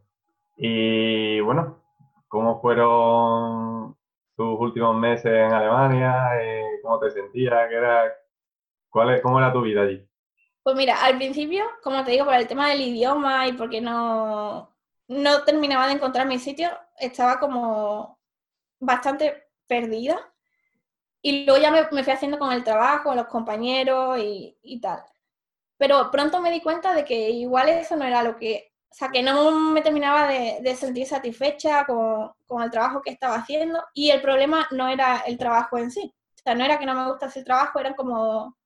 [0.56, 1.82] Y bueno,
[2.28, 3.96] ¿cómo fueron
[4.36, 6.30] tus últimos meses en Alemania?
[6.40, 7.68] Eh, ¿Cómo te sentías?
[7.68, 8.12] ¿Qué era,
[8.90, 10.06] cuál es, ¿Cómo era tu vida allí?
[10.62, 14.75] Pues mira, al principio, como te digo, por el tema del idioma y porque no,
[15.08, 18.18] no terminaba de encontrar mi sitio, estaba como
[18.80, 20.18] bastante perdida.
[21.22, 25.02] Y luego ya me, fui haciendo con el trabajo, los compañeros y, tal.
[25.78, 29.08] Pero pronto me di cuenta de que igual eso no era lo que, o sea,
[29.10, 33.82] que no me terminaba de, sentir satisfecha con, con, el trabajo que estaba haciendo.
[33.94, 36.14] Y el problema no era el trabajo en sí.
[36.36, 38.56] O sea, no era que no me gustase el trabajo, era como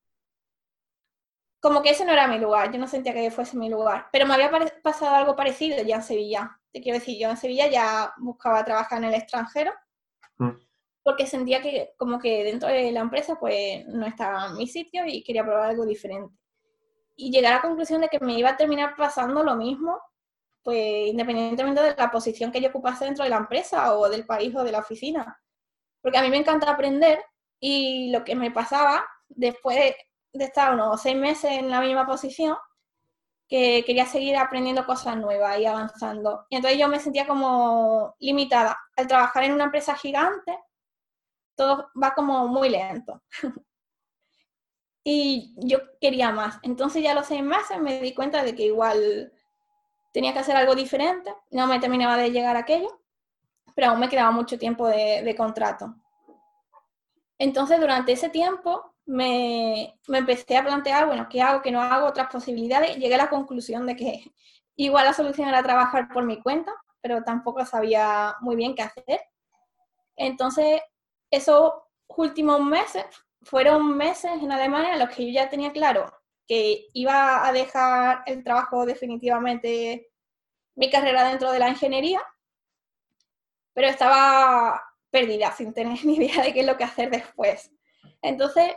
[1.61, 4.27] como que ese no era mi lugar, yo no sentía que fuese mi lugar, pero
[4.27, 4.51] me había
[4.83, 6.59] pasado algo parecido ya en Sevilla.
[6.73, 9.73] Te quiero decir, yo en Sevilla ya buscaba trabajar en el extranjero,
[10.39, 10.51] mm.
[11.03, 15.05] porque sentía que como que dentro de la empresa pues no estaba en mi sitio
[15.07, 16.35] y quería probar algo diferente.
[17.17, 20.01] Y llegué a la conclusión de que me iba a terminar pasando lo mismo,
[20.63, 24.55] pues independientemente de la posición que yo ocupase dentro de la empresa o del país
[24.57, 25.39] o de la oficina.
[26.01, 27.23] Porque a mí me encanta aprender
[27.59, 29.95] y lo que me pasaba después
[30.33, 32.57] de estar unos seis meses en la misma posición,
[33.49, 36.47] que quería seguir aprendiendo cosas nuevas y avanzando.
[36.51, 38.79] Y entonces yo me sentía como limitada.
[38.97, 40.57] Al trabajar en una empresa gigante,
[41.57, 43.21] todo va como muy lento.
[45.05, 46.61] y yo quería más.
[46.63, 49.33] Entonces ya a los seis meses me di cuenta de que igual
[50.13, 51.35] tenía que hacer algo diferente.
[51.51, 53.01] No me terminaba de llegar aquello,
[53.75, 55.97] pero aún me quedaba mucho tiempo de contrato.
[57.37, 62.07] Entonces durante ese tiempo me, empecé a plantear, bueno, ¿qué hago, qué no hago?
[62.07, 62.97] Otras posibilidades.
[62.97, 64.25] Llegué a la conclusión de que
[64.77, 69.21] igual la solución era trabajar por mi cuenta, pero tampoco sabía muy bien qué hacer.
[70.17, 70.81] Entonces,
[71.31, 71.73] esos
[72.09, 73.05] últimos meses
[73.43, 76.13] fueron meses en Alemania en los que yo ya tenía claro
[76.47, 80.11] que iba a dejar el trabajo definitivamente,
[80.75, 82.21] mi carrera dentro de la ingeniería,
[83.73, 87.73] pero estaba perdida, sin tener ni idea de qué es lo que hacer después.
[88.23, 88.75] Entonces,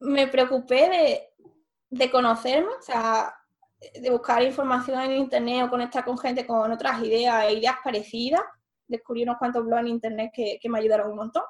[0.00, 1.30] me preocupé
[1.90, 3.34] de, conocerme, o sea,
[3.94, 8.42] de buscar información en internet o conectar con gente con otras ideas e ideas parecidas.
[8.86, 11.42] Descubrí unos cuantos blogs en internet que, me ayudaron un montón.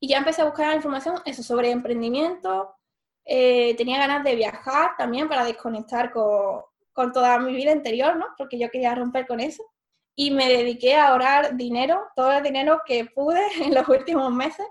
[0.00, 2.76] Y ya empecé a buscar información eso, sobre emprendimiento.
[3.24, 8.26] Eh, tenía ganas de viajar también para desconectar con, con, toda mi vida interior, ¿no?
[8.36, 9.64] Porque yo quería romper con eso.
[10.16, 14.66] Y me dediqué a ahorrar dinero, todo el dinero que pude en los últimos meses,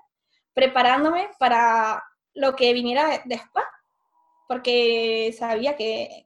[0.53, 3.65] preparándome para lo que viniera después,
[4.47, 6.25] porque sabía que,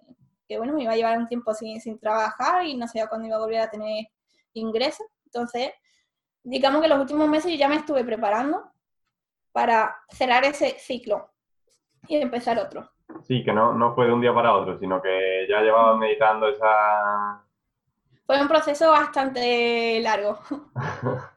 [0.58, 3.38] bueno, me iba a llevar un tiempo sin, sin trabajar y no sabía cuándo iba
[3.38, 4.08] a volver a tener
[4.54, 5.08] ingresos.
[5.26, 5.72] Entonces,
[6.44, 8.72] digamos que los últimos meses yo ya me estuve preparando
[9.52, 11.30] para cerrar ese ciclo
[12.08, 12.90] y empezar otro.
[13.24, 16.48] Sí, que no, no fue de un día para otro, sino que ya llevaba meditando
[16.50, 17.42] esa...
[18.26, 20.40] Fue un proceso bastante largo.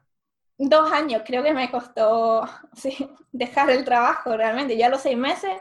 [0.59, 2.47] dos años creo que me costó
[3.31, 4.77] dejar el trabajo realmente.
[4.77, 5.59] Ya los seis meses,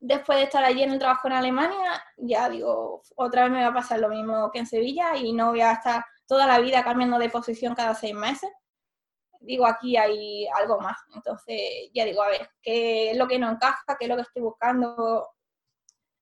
[0.00, 3.68] después de estar allí en el trabajo en Alemania, ya digo, otra vez me va
[3.68, 6.82] a pasar lo mismo que en Sevilla y no voy a estar toda la vida
[6.82, 8.50] cambiando de posición cada seis meses.
[9.40, 10.96] Digo, aquí hay algo más.
[11.14, 13.96] Entonces, ya digo, a ver, ¿qué es lo que no encaja?
[13.98, 15.28] ¿Qué es lo que estoy buscando?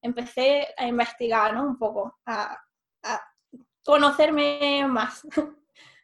[0.03, 1.63] Empecé a investigar, ¿no?
[1.63, 2.59] Un poco, a
[3.85, 5.23] conocerme más.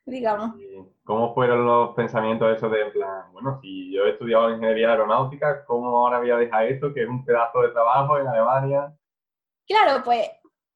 [0.07, 0.55] digamos.
[1.05, 5.65] ¿Cómo fueron los pensamientos esos de, en plan, bueno, si yo he estudiado ingeniería aeronáutica,
[5.67, 8.97] ¿cómo ahora voy a dejar esto, que es un pedazo de trabajo en Alemania?
[9.67, 10.29] Claro, pues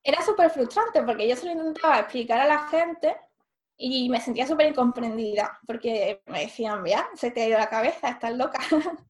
[0.03, 3.17] era súper frustrante porque yo se lo intentaba explicar a la gente
[3.77, 8.11] y me sentía súper incomprendida porque me decían, vea, se te ha ido la cabeza,
[8.11, 8.59] estás loca.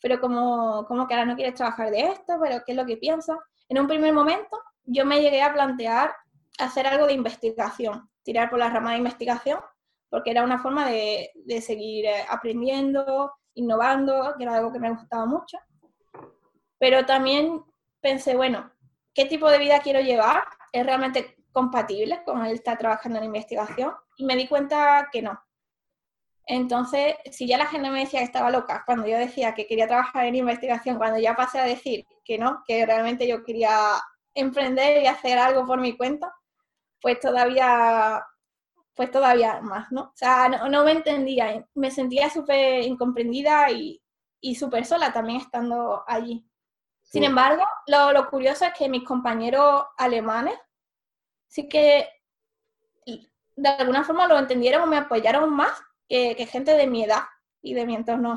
[0.00, 2.96] pero como, como que ahora no quieres trabajar de esto, pero ¿qué es lo que
[2.96, 3.36] piensas?
[3.68, 6.14] En un primer momento yo me llegué a plantear
[6.58, 9.58] hacer algo de investigación tirar por la rama de investigación,
[10.08, 14.90] porque era una forma de, de seguir eh, aprendiendo, innovando, que era algo que me
[14.90, 15.58] gustaba mucho.
[16.78, 17.60] Pero también
[18.00, 18.70] pensé, bueno,
[19.12, 20.44] ¿qué tipo de vida quiero llevar?
[20.70, 23.94] ¿Es realmente compatible con el estar trabajando en investigación?
[24.16, 25.36] Y me di cuenta que no.
[26.46, 29.88] Entonces, si ya la gente me decía que estaba loca cuando yo decía que quería
[29.88, 34.00] trabajar en investigación, cuando ya pasé a decir que no, que realmente yo quería
[34.34, 36.32] emprender y hacer algo por mi cuenta,
[37.00, 38.24] pues todavía,
[38.94, 40.02] pues todavía más, ¿no?
[40.02, 44.02] O sea, no, me entendía, me sentía súper incomprendida y,
[44.40, 46.46] y súper sola también estando allí.
[47.02, 50.54] Sin embargo, lo, lo, curioso es que mis compañeros alemanes
[51.48, 52.08] sí que
[53.56, 55.72] de alguna forma lo entendieron o me apoyaron más
[56.08, 57.24] que, que, gente de mi edad
[57.62, 58.36] y de mi entorno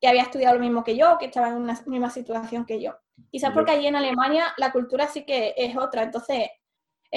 [0.00, 2.94] que había estudiado lo mismo que yo, que estaba en una misma situación que yo.
[3.30, 6.48] Quizás porque allí en Alemania la cultura sí que es otra, entonces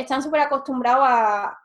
[0.01, 1.59] están súper acostumbrados a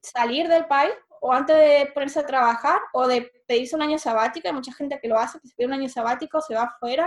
[0.00, 4.46] salir del país o antes de ponerse a trabajar o de pedirse un año sabático.
[4.46, 7.06] Hay mucha gente que lo hace, que se pide un año sabático, se va afuera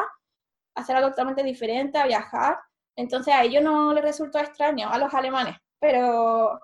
[0.75, 2.59] a hacer algo totalmente diferente, a viajar.
[2.97, 6.59] Entonces a ellos no les resultó extraño, a los alemanes, pero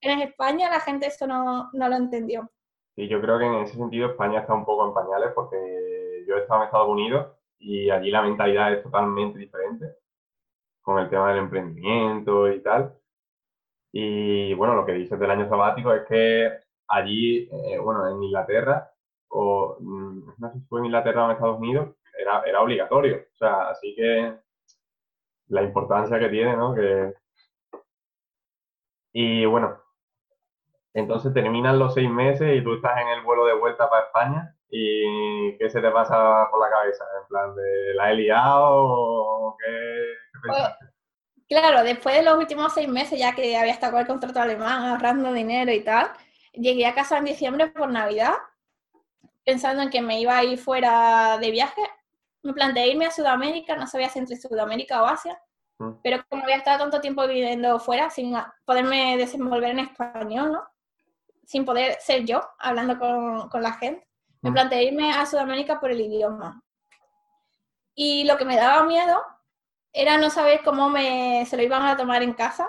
[0.00, 2.50] en España la gente eso no, no lo entendió.
[2.96, 6.34] Y yo creo que en ese sentido España está un poco en pañales porque yo
[6.34, 7.28] he estado en Estados Unidos
[7.58, 9.94] y allí la mentalidad es totalmente diferente
[10.82, 12.96] con el tema del emprendimiento y tal.
[13.98, 16.52] Y bueno, lo que dices del año sabático es que
[16.86, 18.90] allí, eh, bueno, en Inglaterra,
[19.30, 23.24] o mm, no sé si fue en Inglaterra o en Estados Unidos, era, era obligatorio.
[23.32, 24.34] O sea, así que
[25.48, 26.74] la importancia que tiene, ¿no?
[26.74, 27.14] Que...
[29.14, 29.80] Y bueno,
[30.92, 34.54] entonces terminan los seis meses y tú estás en el vuelo de vuelta para España
[34.68, 37.04] y ¿qué se te pasa por la cabeza?
[37.22, 40.02] En plan, ¿de la he liado o qué,
[40.46, 40.58] pues,
[41.48, 44.84] claro, después de los últimos seis meses, ya que había estado con el contrato alemán,
[44.84, 46.10] ahorrando dinero y tal,
[46.52, 48.34] llegué a casa en diciembre por Navidad,
[49.44, 51.82] pensando en que me iba a ir fuera de viaje.
[52.42, 55.40] Me planteé irme a Sudamérica, no sabía si entre Sudamérica o Asia,
[55.78, 56.00] mm.
[56.02, 60.62] pero como había estado tanto tiempo viviendo fuera sin poderme desenvolver en español, ¿no?
[61.44, 64.06] sin poder ser yo hablando con, con la gente.
[64.42, 64.52] Me mm.
[64.54, 66.62] planteé irme a Sudamérica por el idioma.
[67.94, 69.22] Y lo que me daba miedo
[69.96, 72.68] era no saber cómo me, se lo iban a tomar en casa,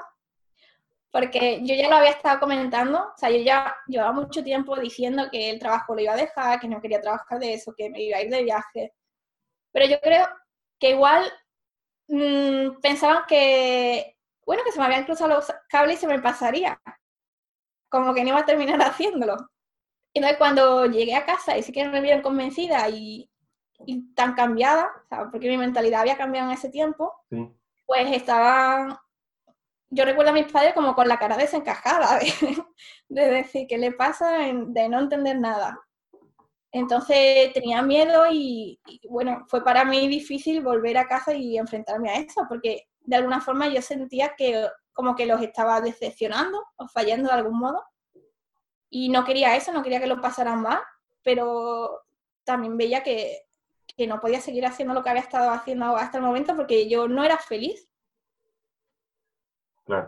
[1.12, 5.28] porque yo ya lo había estado comentando, o sea, yo ya llevaba mucho tiempo diciendo
[5.30, 8.02] que el trabajo lo iba a dejar, que no quería trabajar de eso, que me
[8.02, 8.94] iba a ir de viaje.
[9.74, 10.28] Pero yo creo
[10.80, 11.32] que igual
[12.08, 16.80] mmm, pensaban que, bueno, que se me habían cruzado los cables y se me pasaría
[17.90, 19.36] como que no iba a terminar haciéndolo.
[20.14, 23.30] Y entonces cuando llegué a casa y sí que me vieron convencida y,
[24.16, 24.90] tan cambiada,
[25.32, 27.14] porque mi mentalidad había cambiado en ese tiempo,
[27.86, 29.04] pues estaba,
[29.90, 32.20] yo recuerdo a mis padres como con la cara desencajada
[33.10, 35.80] de, decir qué le pasa, de no entender nada.
[36.72, 42.16] Entonces tenía miedo y, bueno, fue para mí difícil volver a casa y enfrentarme a
[42.16, 47.30] eso, porque de alguna forma yo sentía que como que los estaba decepcionando o fallando
[47.30, 47.84] de algún modo.
[48.90, 50.80] Y no quería eso, no quería que lo pasaran mal,
[51.24, 52.04] pero
[52.44, 53.47] también veía que,
[53.96, 57.08] que no podía seguir haciendo lo que había estado haciendo hasta el momento porque yo
[57.08, 57.90] no era feliz.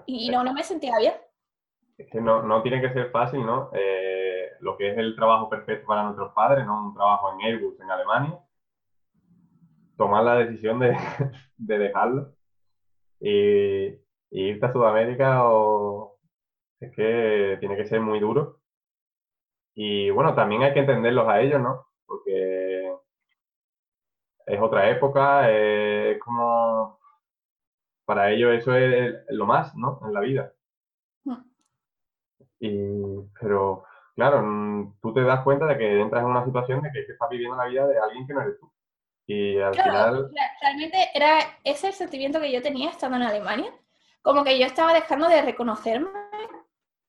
[0.05, 1.13] Y no, no me sentía bien.
[1.97, 3.69] Es que no, no tiene que ser fácil, ¿no?
[3.73, 6.87] Eh, lo que es el trabajo perfecto para nuestros padres, ¿no?
[6.87, 8.39] Un trabajo en Airbus, en Alemania.
[9.97, 10.95] Tomar la decisión de,
[11.57, 12.33] de dejarlo.
[13.19, 13.99] Y,
[14.31, 16.19] irte a Sudamérica o
[16.79, 18.59] es que tiene que ser muy duro.
[19.73, 21.87] Y bueno, también hay que entenderlos a ellos, ¿no?
[22.05, 22.48] Porque
[24.49, 26.99] es otra época, es como
[28.05, 29.99] para ellos eso es lo más, ¿no?
[30.05, 30.53] En la vida.
[31.23, 31.43] Mm.
[32.59, 33.83] Y, pero
[34.15, 37.55] claro, tú te das cuenta de que entras en una situación de que, estás viviendo
[37.55, 38.71] la vida de alguien que no eres tú.
[39.27, 40.31] Y al final...
[40.61, 43.71] Realmente era ese el sentimiento que yo tenía estando en Alemania
[44.21, 46.09] como que yo estaba dejando de reconocerme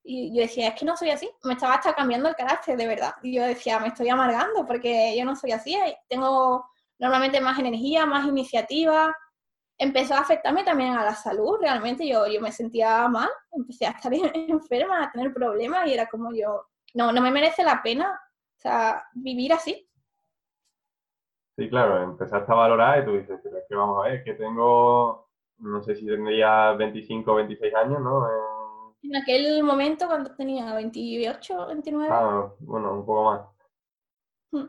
[0.02, 2.86] y yo decía, es que no soy así, me estaba hasta cambiando el carácter, de
[2.86, 3.14] verdad.
[3.22, 6.64] Y yo decía, me estoy amargando porque yo no soy así, tengo
[7.00, 9.14] normalmente más energía, más iniciativa.
[9.78, 13.90] Empezó a afectarme también a la salud, realmente yo, yo me sentía mal, empecé a
[13.90, 18.12] estar enferma, a tener problemas y era como yo, no, no me merece la pena,
[18.12, 19.88] o sea, vivir así.
[21.56, 24.34] Sí, claro, empezaste a valorar y tú dices, pero es que vamos a ver, que
[24.34, 28.26] tengo no sé si tendría 25 o 26 años, ¿no?
[29.02, 32.08] En aquel momento, cuando tenía 28, 29.
[32.10, 33.40] Ah, bueno, un poco más.
[34.52, 34.66] Hmm.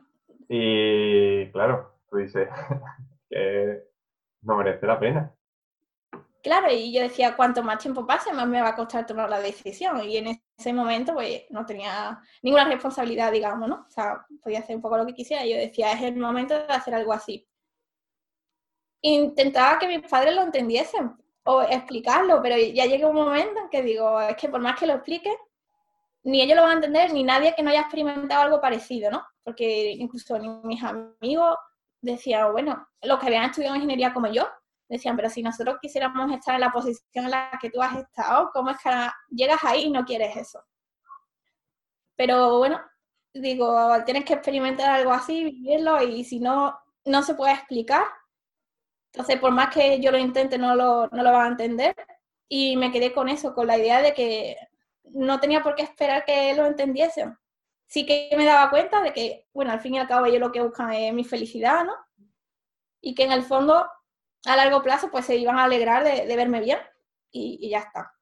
[0.48, 2.48] Y claro, tú dices
[3.30, 3.84] que
[4.44, 5.34] no merece la pena.
[6.44, 9.40] Claro, y yo decía, cuanto más tiempo pase, más me va a costar tomar la
[9.40, 10.04] decisión.
[10.04, 13.86] Y en ese momento, pues, no tenía ninguna responsabilidad, digamos, ¿no?
[13.88, 15.46] O sea, podía hacer un poco lo que quisiera.
[15.46, 17.48] Y yo decía, es el momento de hacer algo así
[19.02, 23.82] intentaba que mis padres lo entendiesen o explicarlo, pero ya llega un momento en que
[23.82, 25.36] digo, es que por más que lo explique,
[26.24, 29.26] ni ellos lo van a entender, ni nadie que no haya experimentado algo parecido, ¿no?
[29.44, 31.56] Porque incluso mis amigos
[32.02, 34.48] decían, bueno, los que habían estudiado ingeniería como yo,
[34.90, 38.52] decían, pero si nosotros quisiéramos estar en la posición en la que tú has estado,
[38.54, 38.90] ¿cómo es que
[39.30, 40.64] llegas ahí y no quieres eso?
[42.16, 42.82] Pero bueno,
[43.34, 48.04] digo, tienes que experimentar algo así, vivirlo, y si no, no se puede explicar,
[49.14, 51.96] entonces, por más que yo lo intente, no lo, no lo van a entender.
[52.48, 54.58] Y me quedé con eso, con la idea de que
[55.04, 57.38] no tenía por qué esperar que lo entendiesen.
[57.92, 60.54] Sí que me daba cuenta de que, bueno, al fin y al cabo ellos lo
[60.54, 61.94] que buscan es mi felicidad, ¿no?
[63.02, 63.86] Y que en el fondo,
[64.46, 66.80] a largo plazo, pues se iban a alegrar de, verme bien
[67.32, 68.14] y, ya está.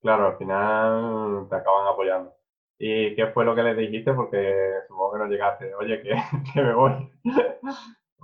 [0.00, 2.36] Claro, al final te acaban apoyando.
[2.78, 4.12] ¿Y qué fue lo que les dijiste?
[4.12, 4.54] Porque
[4.86, 6.10] supongo que no llegaste, oye, que,
[6.54, 7.10] que me voy.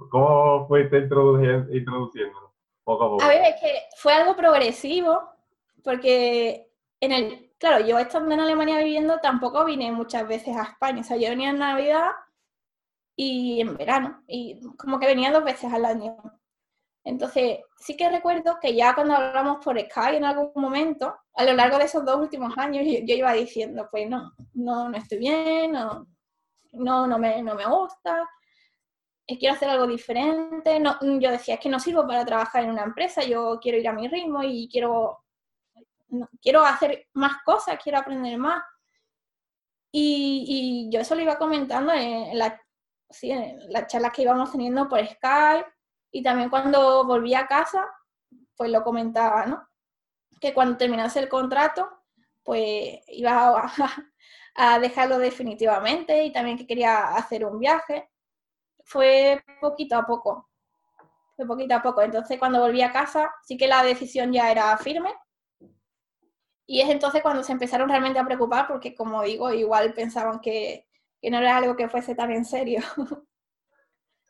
[0.09, 2.55] ¿Cómo fuiste introduciendo?
[2.85, 3.25] Poco a poco.
[3.25, 5.21] A ver, es que fue algo progresivo,
[5.83, 11.03] porque en el, claro, yo estando en Alemania viviendo tampoco vine muchas veces a España,
[11.03, 12.11] o sea, yo venía en Navidad
[13.17, 16.17] y en verano, y como que venía dos veces al año.
[17.05, 21.55] Entonces, sí que recuerdo que ya cuando hablamos por Skype en algún momento, a lo
[21.55, 25.73] largo de esos dos últimos años, yo, iba diciendo, pues no, no, no estoy bien,
[25.73, 26.07] no,
[26.73, 28.29] no, no, me, no me gusta,
[29.39, 30.81] quiero hacer algo diferente.
[30.81, 33.89] No, yo decía, es que no sirvo para trabajar en una empresa, yo quiero ir
[33.89, 35.25] a mi ritmo y quiero,
[36.41, 38.63] quiero hacer más cosas, quiero aprender más.
[39.93, 42.61] Y, y yo eso lo iba comentando en, la,
[43.09, 45.67] sí, en las charlas que íbamos teniendo por Skype
[46.13, 47.87] y también cuando volví a casa,
[48.57, 49.69] pues lo comentaba, ¿no?
[50.41, 51.89] Que cuando terminase el contrato,
[52.43, 53.73] pues iba a,
[54.55, 58.11] a dejarlo definitivamente y también que quería hacer un viaje.
[58.85, 60.51] Fue poquito a poco,
[61.37, 62.03] fue poquito a poco.
[62.03, 65.15] Entonces cuando volví a casa, sí que la decisión ya era firme.
[66.73, 70.87] Y es entonces cuando se empezaron realmente a preocupar porque, como digo, igual pensaban que,
[71.21, 72.81] que no era algo que fuese tan en serio.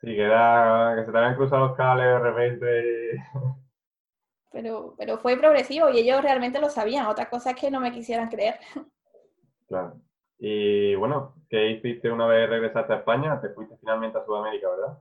[0.01, 3.23] Sí, que, era, que se te habían cruzado los cables de repente.
[4.51, 7.05] Pero, pero fue progresivo y ellos realmente lo sabían.
[7.05, 8.59] Otra cosa es que no me quisieran creer.
[9.67, 10.01] Claro.
[10.39, 13.39] Y bueno, ¿qué hiciste una vez regresaste a España?
[13.39, 14.97] Te fuiste finalmente a Sudamérica, ¿verdad?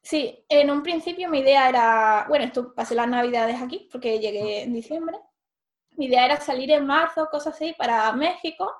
[0.00, 4.62] Sí, en un principio mi idea era, bueno, esto pasé las navidades aquí porque llegué
[4.62, 5.18] en diciembre.
[5.92, 8.72] Mi idea era salir en marzo, cosas así, para México,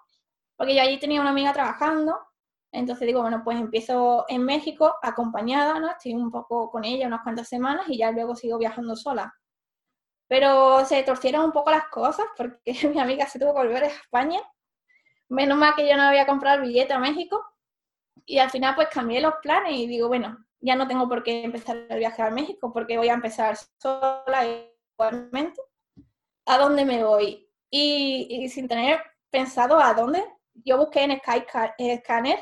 [0.56, 2.18] porque yo allí tenía una amiga trabajando
[2.72, 5.90] entonces digo, bueno, pues empiezo en México acompañada, ¿no?
[5.90, 9.34] Estoy un poco con ella unas cuantas semanas y ya luego sigo viajando sola.
[10.28, 12.60] Pero se torcieron un poco las cosas porque
[12.94, 14.40] mi amiga se tuvo que volver a España.
[15.28, 17.44] Menos mal que yo no había comprado billete a México.
[18.26, 21.42] Y al final pues cambié los planes y digo, bueno, ya no tengo por qué
[21.44, 24.44] empezar el viaje a México porque voy a empezar sola
[24.96, 25.60] igualmente.
[26.50, 27.48] ¿A dónde me voy?
[27.70, 30.24] Y, y sin tener pensado a dónde,
[30.64, 32.40] yo busqué en Skyscanner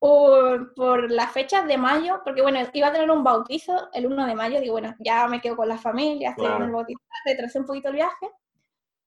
[0.00, 4.26] por, por, las fechas de mayo, porque bueno, iba a tener un bautizo el 1
[4.26, 6.64] de mayo, digo, bueno, ya me quedo con la familia, claro.
[6.64, 8.32] el bautizo, retrasé un poquito el viaje.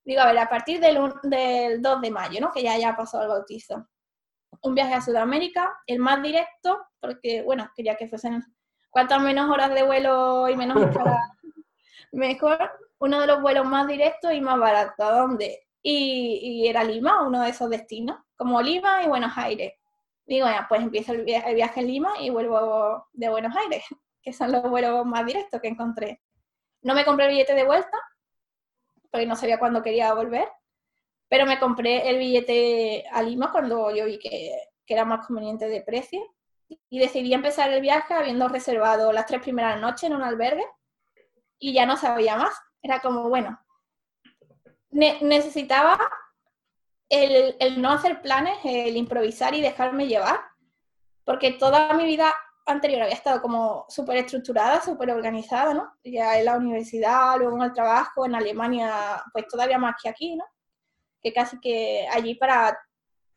[0.05, 2.49] Digo, a ver, a partir del, del 2 de mayo, ¿no?
[2.53, 3.89] Que ya ya pasó el bautizo.
[4.61, 8.41] Un viaje a Sudamérica, el más directo, porque bueno, quería que fuesen
[8.89, 10.77] cuantas menos horas de vuelo y menos
[12.13, 12.71] mejor.
[13.03, 15.05] Uno de los vuelos más directos y más baratos.
[15.05, 15.67] ¿A dónde?
[15.81, 19.73] Y, era Lima, uno de esos destinos, como Lima y Buenos Aires
[20.25, 23.83] digo, ya, pues empiezo el viaje, el viaje en Lima y vuelvo de Buenos Aires,
[24.21, 26.21] que son los vuelos más directos que encontré.
[26.81, 27.97] No me compré el billete de vuelta,
[29.11, 30.47] porque no sabía cuándo quería volver,
[31.29, 34.51] pero me compré el billete a Lima cuando yo vi que,
[34.85, 36.21] que era más conveniente de precio
[36.89, 40.65] y decidí empezar el viaje habiendo reservado las tres primeras noches en un albergue
[41.59, 42.53] y ya no sabía más.
[42.83, 43.59] Era como, bueno,
[44.91, 45.97] necesitaba
[47.09, 50.39] el, no hacer planes, el improvisar y dejarme llevar,
[51.23, 52.33] porque toda mi vida
[52.65, 55.93] anterior había estado como súper estructurada, súper organizada, ¿no?
[56.03, 60.35] Ya en la universidad, luego en el trabajo, en Alemania, pues todavía más que aquí,
[60.35, 60.45] ¿no?
[61.21, 62.77] Que casi que allí para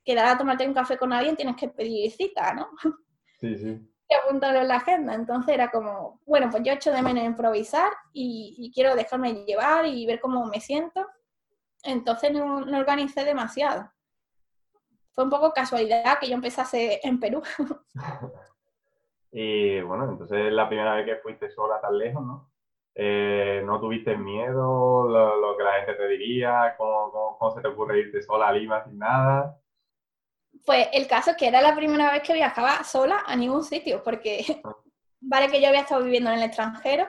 [0.05, 2.68] quedar a tomarte un café con alguien tienes que pedir cita, ¿no?
[3.40, 3.95] Sí, sí.
[4.09, 5.15] Y apuntarlo en la agenda.
[5.15, 9.87] Entonces era como, bueno, pues yo echo de menos improvisar y, y quiero dejarme llevar
[9.87, 11.07] y ver cómo me siento
[11.87, 13.91] entonces no, organicé demasiado.
[15.13, 17.43] Fue un poco casualidad que yo empezase en Perú.
[19.33, 22.51] y bueno, entonces la primera vez que fuiste sola tan lejos, ¿no?
[22.95, 25.07] Eh, ¿No tuviste miedo?
[25.09, 26.75] Lo, que la gente te diría?
[26.77, 29.59] ¿Cómo, ¿Cómo, se te ocurre irte sola a Lima sin nada?
[30.67, 34.03] Pues el caso es que era la primera vez que viajaba sola a ningún sitio,
[34.03, 34.45] porque
[35.21, 37.09] vale que yo había estado viviendo en el extranjero,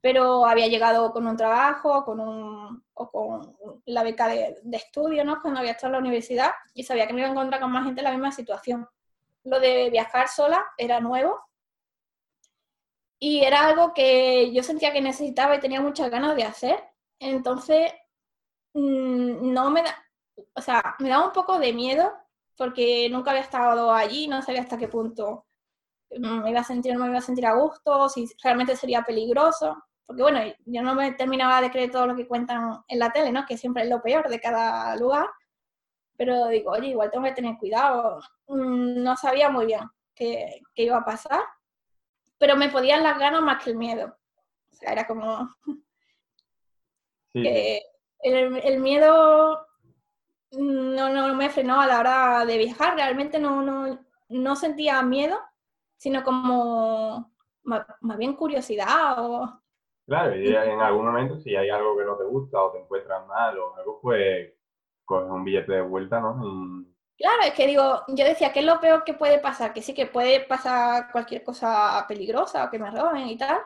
[0.00, 3.56] pero había llegado con un trabajo con un, o con
[3.86, 5.42] la beca de, estudio, ¿no?
[5.42, 7.84] Cuando había estado en la universidad y sabía que me iba a encontrar con más
[7.84, 8.88] gente en la misma situación.
[9.44, 11.40] Lo de viajar sola era nuevo
[13.18, 16.84] y era algo que yo sentía que necesitaba y tenía muchas ganas de hacer.
[17.18, 17.92] Entonces,
[18.74, 19.94] mm, no me da,
[20.54, 22.12] o sea, me daba un poco de miedo
[22.60, 25.46] porque nunca había estado allí, no sabía hasta qué punto
[26.10, 29.76] me iba a sentir, no me iba a sentir a gusto, si realmente sería peligroso
[30.10, 33.30] porque bueno, yo no me terminaba de creer todo lo que cuentan en la tele,
[33.30, 33.46] ¿no?
[33.46, 35.28] Que siempre es lo peor de cada lugar,
[36.16, 38.18] pero digo, oye, igual tengo que tener cuidado.
[38.48, 39.82] Mm, no sabía muy bien
[40.12, 41.40] qué, qué iba a pasar,
[42.38, 44.18] pero me podían las ganas más que el miedo.
[44.72, 45.48] O sea, era como...
[47.34, 47.82] el,
[48.64, 49.64] el, miedo
[50.52, 53.98] no, no me frenó a la hora de viajar, realmente no, no,
[54.28, 55.38] no sentía miedo,
[55.96, 57.32] sino como
[57.62, 59.60] más, más bien curiosidad o
[60.10, 63.24] Claro, y en algún momento si hay algo que no te gusta o te encuentras
[63.28, 64.52] mal o algo, pues
[65.04, 66.84] coges un billete de vuelta, ¿no?
[67.16, 69.72] Claro, es que digo, yo decía, ¿qué es lo peor que puede pasar?
[69.72, 73.58] Que sí que puede pasar cualquier cosa peligrosa o que me roben y tal,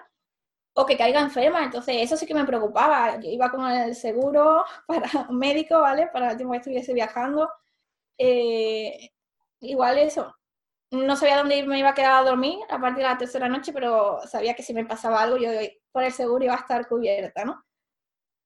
[0.77, 3.21] o que caiga enferma, entonces eso sí que me preocupaba.
[3.21, 6.09] Yo iba con el seguro para un médico, ¿vale?
[6.09, 7.51] Para el tiempo que estuviese viajando.
[8.19, 9.11] Eh,
[9.61, 10.35] igual eso,
[10.91, 13.73] no sabía dónde me iba a quedar a dormir a partir de la tercera noche,
[13.73, 15.51] pero sabía que si me pasaba algo, yo
[15.93, 17.65] por el seguro iba a estar cubierta, ¿no?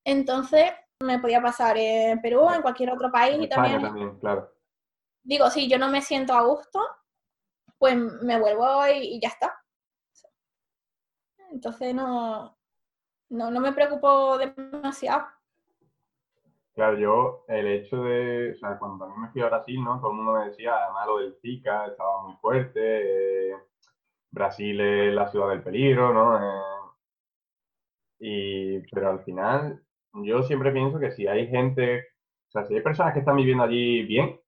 [0.05, 0.70] Entonces,
[1.01, 4.53] me podía pasar en Perú, en cualquier otro país En y también, también, claro.
[5.22, 6.81] digo, si yo no me siento a gusto,
[7.79, 9.55] pues me vuelvo y, y ya está.
[11.51, 12.57] Entonces, no,
[13.31, 15.27] no, no me preocupo demasiado.
[16.75, 19.99] Claro, yo, el hecho de, o sea, cuando también me fui a Brasil, ¿no?
[20.01, 23.57] Todo el mundo me decía, además lo del Zika estaba muy fuerte, eh,
[24.31, 26.39] Brasil es la ciudad del peligro, ¿no?
[26.39, 26.63] Eh,
[28.21, 29.83] y, pero al final,
[30.13, 32.01] yo siempre pienso que si hay gente,
[32.49, 34.41] o sea, si hay personas que están viviendo allí bien,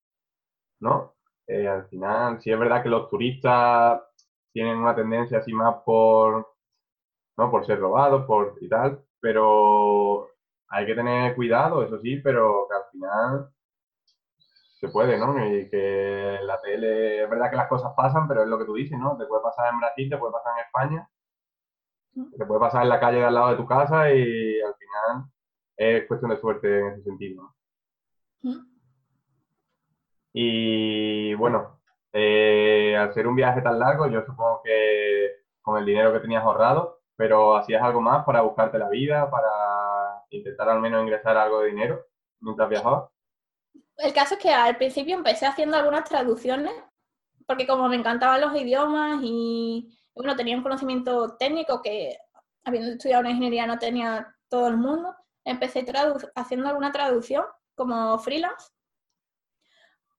[0.81, 1.17] ¿no?
[1.49, 4.03] Eh, al final, sí es verdad que los turistas
[4.53, 6.47] tienen una tendencia así más por,
[7.41, 7.51] ¿no?
[7.51, 10.29] Por ser robados, por y tal, pero
[10.69, 13.51] hay que tener cuidado, eso sí, pero que al final
[14.81, 15.47] se puede, ¿no?
[15.47, 18.75] Y que la tele, es verdad que las cosas pasan, pero es lo que tú
[18.75, 19.17] dices, ¿no?
[19.17, 21.09] Te puede pasar en Brasil, te puede pasar en España,
[22.39, 25.31] te puede pasar en la calle de al lado de tu casa y al final
[25.77, 27.55] es cuestión de suerte en ese sentido, ¿no?
[28.43, 28.71] ¿Mm?
[30.33, 31.81] Y bueno,
[32.13, 36.45] eh, al ser un viaje tan largo, yo supongo que con el dinero que tenías
[36.45, 41.61] ahorrado, pero hacías algo más para buscarte la vida, para intentar al menos ingresar algo
[41.61, 42.07] de dinero
[42.41, 43.11] mientras viajabas.
[43.99, 46.73] El caso es que al principio empecé haciendo algunas traducciones,
[47.47, 52.17] porque como me encantaban los idiomas y bueno, tenía un conocimiento técnico que
[52.65, 55.15] habiendo estudiado una ingeniería no tenía todo el mundo,
[55.45, 55.85] empecé
[56.37, 57.45] haciendo alguna traducción
[57.75, 58.71] como freelance.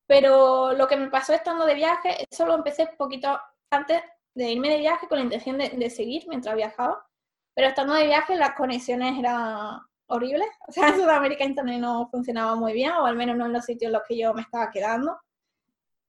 [0.05, 3.39] Pero lo que me pasó estando de viaje, eso lo empecé poquito
[3.71, 4.03] antes
[4.35, 7.05] de irme de viaje con la intención de, de seguir mientras viajaba.
[7.53, 10.47] Pero estando de viaje las conexiones eran horribles.
[10.67, 13.65] O sea, en Sudamérica internet no funcionaba muy bien, o al menos no en los
[13.65, 15.19] sitios en los que yo me estaba quedando.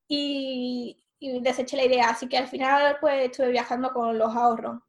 [0.09, 4.81] Y, y deseché la idea, así que al final pues estuve viajando con los ahorros.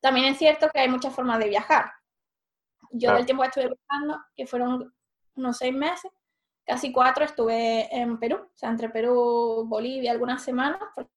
[0.00, 1.92] También es cierto que hay muchas formas de viajar.
[2.92, 3.16] Yo Claro.
[3.18, 4.94] del tiempo que estuve viajando, que fueron
[5.36, 6.10] unos seis meses,
[6.66, 11.10] casi cuatro estuve en Perú, o sea, entre Perú, Bolivia, algunas semanas, porque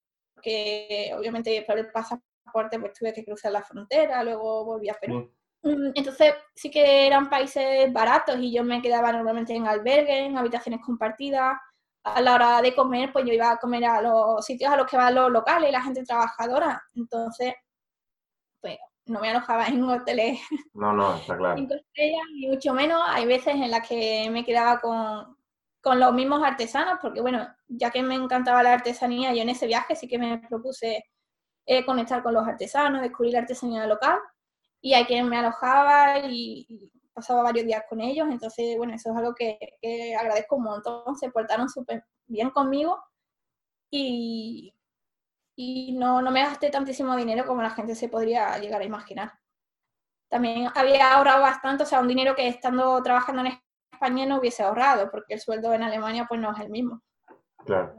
[1.18, 5.32] obviamente por el pasaporte pues tuve que cruzar la frontera, luego volví a Perú.
[5.64, 10.38] Mm, Entonces sí que eran países baratos y yo me quedaba normalmente en albergues, en
[10.38, 11.58] habitaciones compartidas.
[12.04, 14.88] A la hora de comer, pues yo iba a comer a los sitios a los
[14.88, 16.82] que van los locales y la gente trabajadora.
[16.96, 17.54] Entonces,
[18.60, 20.40] pues no me alojaba en hoteles
[20.74, 21.56] No, no, está claro.
[21.58, 23.02] cinco estrellas, ni mucho menos.
[23.06, 25.38] Hay veces en las que me quedaba con,
[25.82, 29.68] con los mismos artesanos, porque bueno, ya que me encantaba la artesanía, yo en ese
[29.68, 31.04] viaje sí que me propuse
[31.66, 34.20] eh, conectar con los artesanos, descubrir la artesanía local,
[34.82, 39.12] y hay quien me alojaba y, y pasaba varios días con ellos, entonces bueno, eso
[39.12, 43.04] es algo que, que agradezco un montón, se portaron súper bien conmigo
[43.92, 44.74] y,
[45.56, 49.34] y no, no me gasté tantísimo dinero como la gente se podría llegar a imaginar.
[50.30, 53.48] También había ahorrado bastante, o sea, un dinero que estando trabajando en
[53.92, 57.02] España no hubiese ahorrado, porque el sueldo en Alemania pues no es el mismo.
[57.66, 57.94] Claro.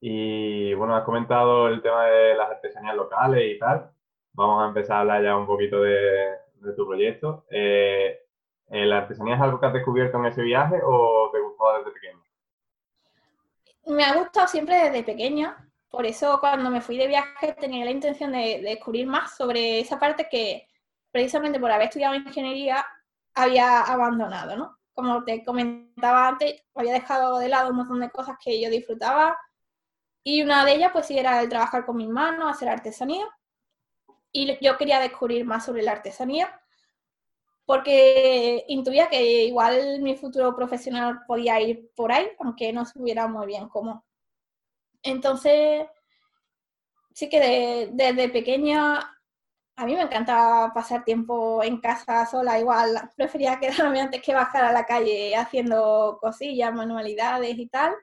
[0.00, 3.90] Y bueno, has comentado el tema de las artesanías locales y tal.
[4.32, 7.44] Vamos a empezar a hablar ya un poquito de, de tu proyecto.
[7.50, 8.20] Eh,
[8.68, 11.90] eh, ¿La artesanía es algo que has descubierto en ese viaje o te gustaba desde
[11.90, 12.22] pequeño?
[13.86, 17.90] Me ha gustado siempre desde pequeña, por eso cuando me fui de viaje tenía la
[17.90, 20.68] intención de, de descubrir más sobre esa parte que
[21.10, 22.86] precisamente por haber estudiado ingeniería
[23.34, 24.78] había abandonado, ¿no?
[24.94, 29.36] Como te comentaba antes, había dejado de lado un montón de cosas que yo disfrutaba
[30.24, 33.26] y una de ellas pues sí era el trabajar con mis manos, hacer artesanía
[34.32, 36.60] y yo quería descubrir más sobre la artesanía
[37.64, 43.46] porque intuía que igual mi futuro profesional podía ir por ahí, aunque no supiera muy
[43.46, 44.04] bien cómo.
[45.02, 45.86] Entonces,
[47.14, 49.00] sí que de- desde pequeña
[49.80, 54.64] a mí me encantaba pasar tiempo en casa sola, igual prefería quedarme antes que bajar
[54.64, 57.94] a la calle haciendo cosillas, manualidades y tal.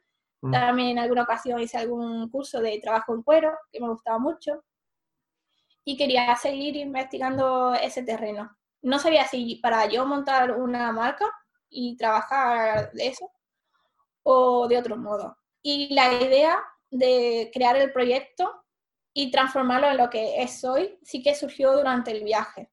[0.41, 0.51] Mm.
[0.51, 4.63] También en alguna ocasión hice algún curso de trabajo en cuero, que me gustaba mucho.
[5.85, 8.57] Y quería seguir investigando ese terreno.
[8.81, 11.31] No sabía si para yo montar una marca
[11.69, 13.31] y trabajar de eso
[14.23, 15.37] o de otro modo.
[15.61, 16.59] Y la idea
[16.89, 18.63] de crear el proyecto
[19.19, 22.69] y transformarlo en lo que es hoy sí que surgió durante el viaje.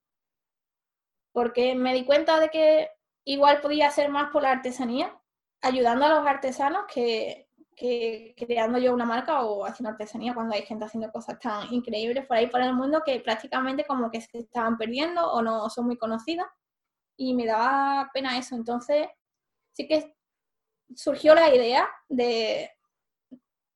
[1.32, 2.90] porque me di cuenta de que
[3.24, 5.18] igual podía hacer más por la artesanía,
[5.62, 10.62] ayudando a los artesanos que, que creando yo una marca o haciendo artesanía cuando hay
[10.62, 14.40] gente haciendo cosas tan increíbles por ahí por el mundo que prácticamente como que se
[14.40, 16.47] estaban perdiendo o no son muy conocidas
[17.16, 18.55] y me daba pena eso.
[18.55, 19.09] Entonces
[19.72, 20.14] sí que
[20.95, 22.70] surgió la idea de,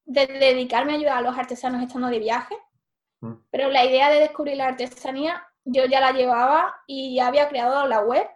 [0.09, 2.57] de dedicarme a ayudar a los artesanos estando de viaje,
[3.21, 3.33] mm.
[3.51, 7.87] pero la idea de descubrir la artesanía yo ya la llevaba y ya había creado
[7.87, 8.27] la web,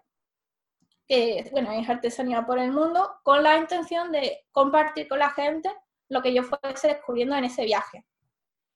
[1.08, 5.70] que bueno, es artesanía por el mundo, con la intención de compartir con la gente
[6.10, 8.04] lo que yo fuese descubriendo en ese viaje.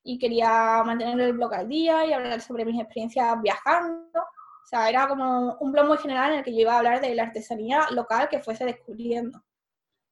[0.02, 4.20] Y quería mantener el blog al día y hablar sobre mis experiencias viajando.
[4.20, 7.02] O sea, era como un blog muy general en el que yo iba a hablar
[7.02, 9.42] de la artesanía local que fuese descubriendo.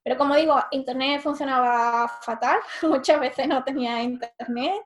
[0.05, 4.83] Pero como digo, Internet funcionaba fatal, muchas veces no tenía Internet,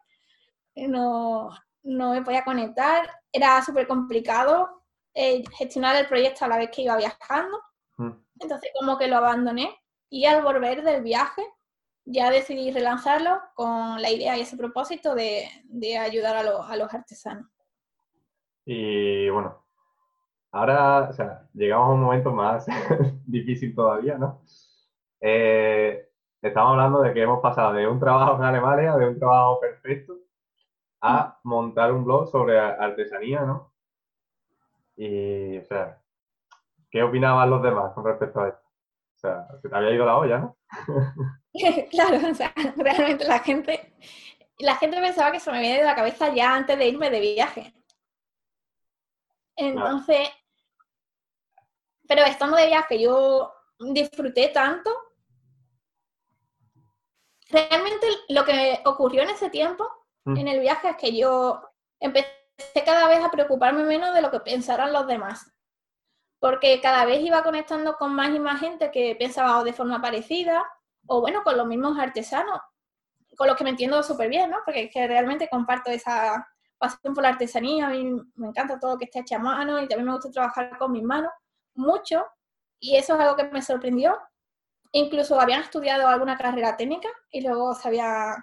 [0.76, 1.50] no,
[1.82, 6.82] no me podía conectar, era súper complicado eh, gestionar el proyecto a la vez que
[6.82, 7.58] iba viajando.
[7.96, 8.12] Mm.
[8.38, 9.76] Entonces como que lo abandoné
[10.08, 11.42] y al volver del viaje
[12.04, 16.94] ya decidí relanzarlo con la idea y ese propósito de, de ayudar a, a, los
[16.94, 17.46] artesanos.
[18.64, 19.66] Y bueno,
[20.52, 22.66] ahora, o sea, llegamos a un momento más
[23.26, 24.40] difícil todavía, ¿no?
[25.20, 26.08] Eh,
[26.40, 30.18] estamos hablando de que hemos pasado de un trabajo en Alemania, de un trabajo perfecto,
[31.00, 33.72] a montar un blog sobre artesanía, ¿no?
[34.96, 36.00] Y, o sea,
[36.90, 38.66] ¿qué opinaban los demás con respecto a esto?
[39.16, 40.56] O sea, se te había ido la olla, ¿no?
[41.90, 43.94] claro, o sea, realmente la gente,
[44.58, 47.20] la gente pensaba que se me había ido la cabeza ya antes de irme de
[47.20, 47.74] viaje.
[49.56, 50.28] Entonces,
[52.06, 55.07] pero estando de viaje yo disfruté tanto
[57.48, 59.88] realmente lo que ocurrió en ese tiempo,
[60.24, 60.36] mm.
[60.36, 61.62] en el viaje, es que yo
[62.00, 62.28] empecé
[62.84, 65.52] cada vez a preocuparme menos de lo que pensaran los demás.
[66.40, 70.64] Porque cada vez iba conectando con más y más gente que pensaba de forma parecida,
[71.06, 72.60] o bueno, con los mismos artesanos,
[73.36, 74.58] con los que me entiendo súper bien, ¿no?
[74.64, 76.46] Porque es que realmente comparto esa
[76.78, 78.04] pasión por la artesanía, a mí
[78.36, 80.92] me encanta todo lo que esté hecho a mano y también me gusta trabajar con
[80.92, 81.32] mis manos
[81.74, 82.24] mucho,
[82.80, 84.16] y eso es algo que me sorprendió
[84.92, 88.36] incluso habían estudiado alguna carrera técnica y luego se había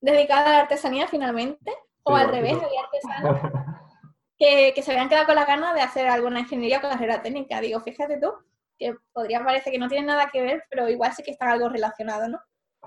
[0.00, 3.40] dedicado a la artesanía finalmente, o al revés, había artesanos
[4.38, 7.60] que, que, se habían quedado con la gana de hacer alguna ingeniería o carrera técnica.
[7.60, 8.30] Digo, fíjate tú,
[8.78, 11.68] que podría parecer que no tiene nada que ver, pero igual sí que está algo
[11.68, 12.40] relacionado, ¿no?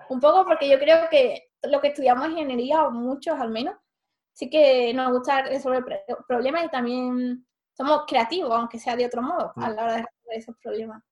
[0.10, 3.76] Un poco porque yo creo que lo que estudiamos ingeniería, o muchos al menos,
[4.34, 5.84] sí que nos gusta resolver
[6.28, 10.38] problemas y también somos creativos, aunque sea de otro modo, a la hora de resolver
[10.38, 11.04] esos problemas.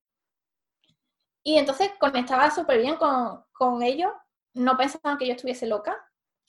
[1.47, 4.11] Y entonces conectaba súper bien con, con ellos,
[4.55, 5.95] no pensaban que yo estuviese loca,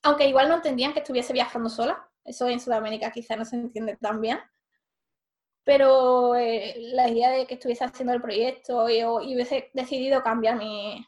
[0.02, 3.96] aunque igual no entendían que estuviese viajando sola, eso en Sudamérica quizá no se entiende
[3.96, 4.40] tan bien,
[5.64, 11.06] pero eh, la idea de que estuviese haciendo el proyecto y, hubiese decidido cambiar mi,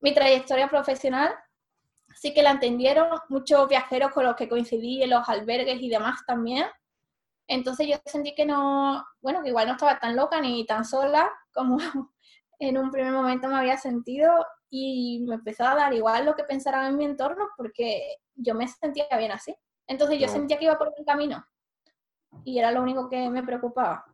[0.00, 1.34] mi trayectoria profesional,
[2.14, 6.20] sí que la entendieron muchos viajeros con los que coincidí en los albergues y demás
[6.26, 6.66] también.
[7.48, 11.30] Entonces yo sentí que no, bueno, que igual no estaba tan loca ni tan sola
[11.52, 11.78] como
[12.58, 14.32] en un primer momento me había sentido
[14.70, 18.66] y me empezó a dar igual lo que pensaran en mi entorno porque yo me
[18.68, 19.54] sentía bien así.
[19.86, 21.44] Entonces yo sentía que iba por un camino
[22.44, 24.04] y era lo único que me preocupaba.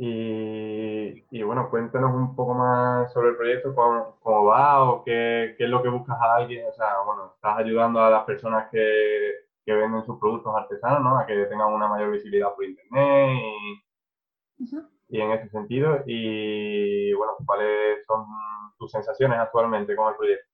[0.00, 5.70] Y, bueno, cuéntanos un poco más sobre el proyecto, cómo, va o qué, qué, es
[5.70, 6.66] lo que buscas a alguien.
[6.68, 11.18] O sea, bueno, estás ayudando a las personas que, que venden sus productos artesanos, ¿no?
[11.18, 13.38] A que tengan una mayor visibilidad por internet
[14.56, 14.66] y,
[15.08, 16.02] y en ese sentido.
[16.06, 18.26] Y bueno, ¿cuáles son
[18.78, 20.48] tus sensaciones actualmente con el proyecto?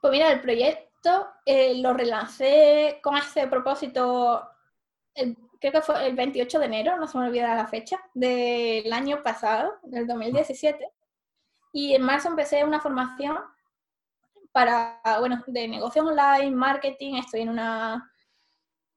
[0.00, 4.48] Pues mira, el proyecto eh, lo relancé con ese propósito,
[5.14, 9.22] creo que fue el 28 de enero, no se me olvida la fecha, del año
[9.22, 10.90] pasado, del 2017.
[11.72, 13.38] Y en marzo empecé una formación
[14.52, 18.10] para, bueno, de negocio online, marketing, estoy en una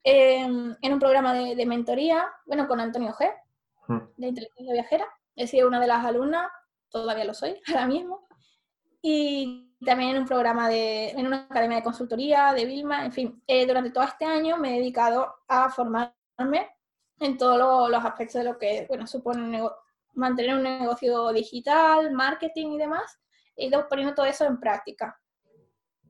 [0.06, 3.32] en, un programa de, de, mentoría, bueno, con Antonio G,
[3.88, 5.08] de inteligencia viajera.
[5.36, 6.52] He sido una de las alumnas,
[6.90, 8.28] todavía lo soy ahora mismo.
[9.02, 13.44] Y también en un programa de, en una academia de consultoría de Vilma, en fin,
[13.48, 16.14] eh, durante todo este año me he dedicado a formarme
[17.20, 19.62] en todos los aspectos de lo que, bueno, supone
[20.14, 23.20] mantener un negocio digital, marketing y demás,
[23.56, 25.20] he ido poniendo todo eso en práctica,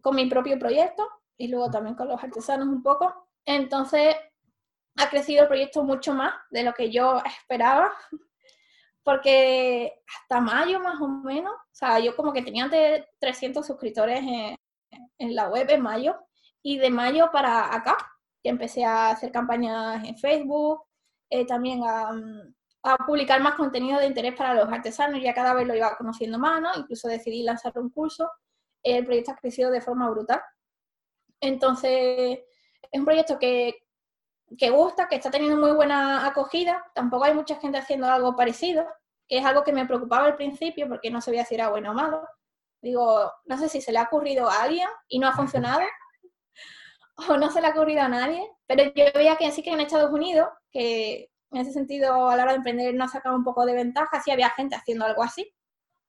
[0.02, 1.08] con mi propio proyecto
[1.38, 3.28] y luego también con los artesanos un poco.
[3.46, 4.16] Entonces,
[4.96, 7.92] ha crecido el proyecto mucho más de lo que yo esperaba,
[9.04, 14.20] porque hasta mayo más o menos, o sea, yo como que tenía de 300 suscriptores
[14.20, 14.56] en,
[15.18, 16.16] en, la web en mayo,
[16.62, 17.98] y de mayo para acá,
[18.42, 20.84] que empecé a hacer campañas en Facebook,
[21.30, 22.12] eh, también a,
[22.84, 26.38] a, publicar más contenido de interés para los artesanos, ya cada vez lo iba conociendo
[26.38, 26.70] más, ¿no?
[26.78, 28.30] Incluso decidí lanzar un curso.
[28.84, 30.42] El proyecto ha crecido de forma brutal.
[31.42, 32.40] Entonces,
[32.92, 33.83] es un proyecto que,
[34.58, 36.86] que gusta, que está teniendo muy buena acogida.
[36.94, 38.88] Tampoco hay mucha gente haciendo algo parecido,
[39.28, 41.94] que es algo que me preocupaba al principio porque no sabía si era bueno o
[41.94, 42.28] malo.
[42.82, 45.82] Digo, no sé si se le ha ocurrido a alguien y no ha funcionado,
[47.30, 49.80] o no se le ha ocurrido a nadie, pero yo veía que sí que en
[49.80, 53.44] Estados Unidos, que en ese sentido a la hora de emprender no ha sacado un
[53.44, 55.54] poco de ventaja, sí había gente haciendo algo así.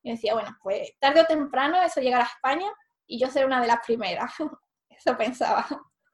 [0.03, 2.71] Y decía, bueno, pues tarde o temprano eso llegará a España
[3.07, 4.33] y yo seré una de las primeras.
[4.91, 5.67] eso pensaba.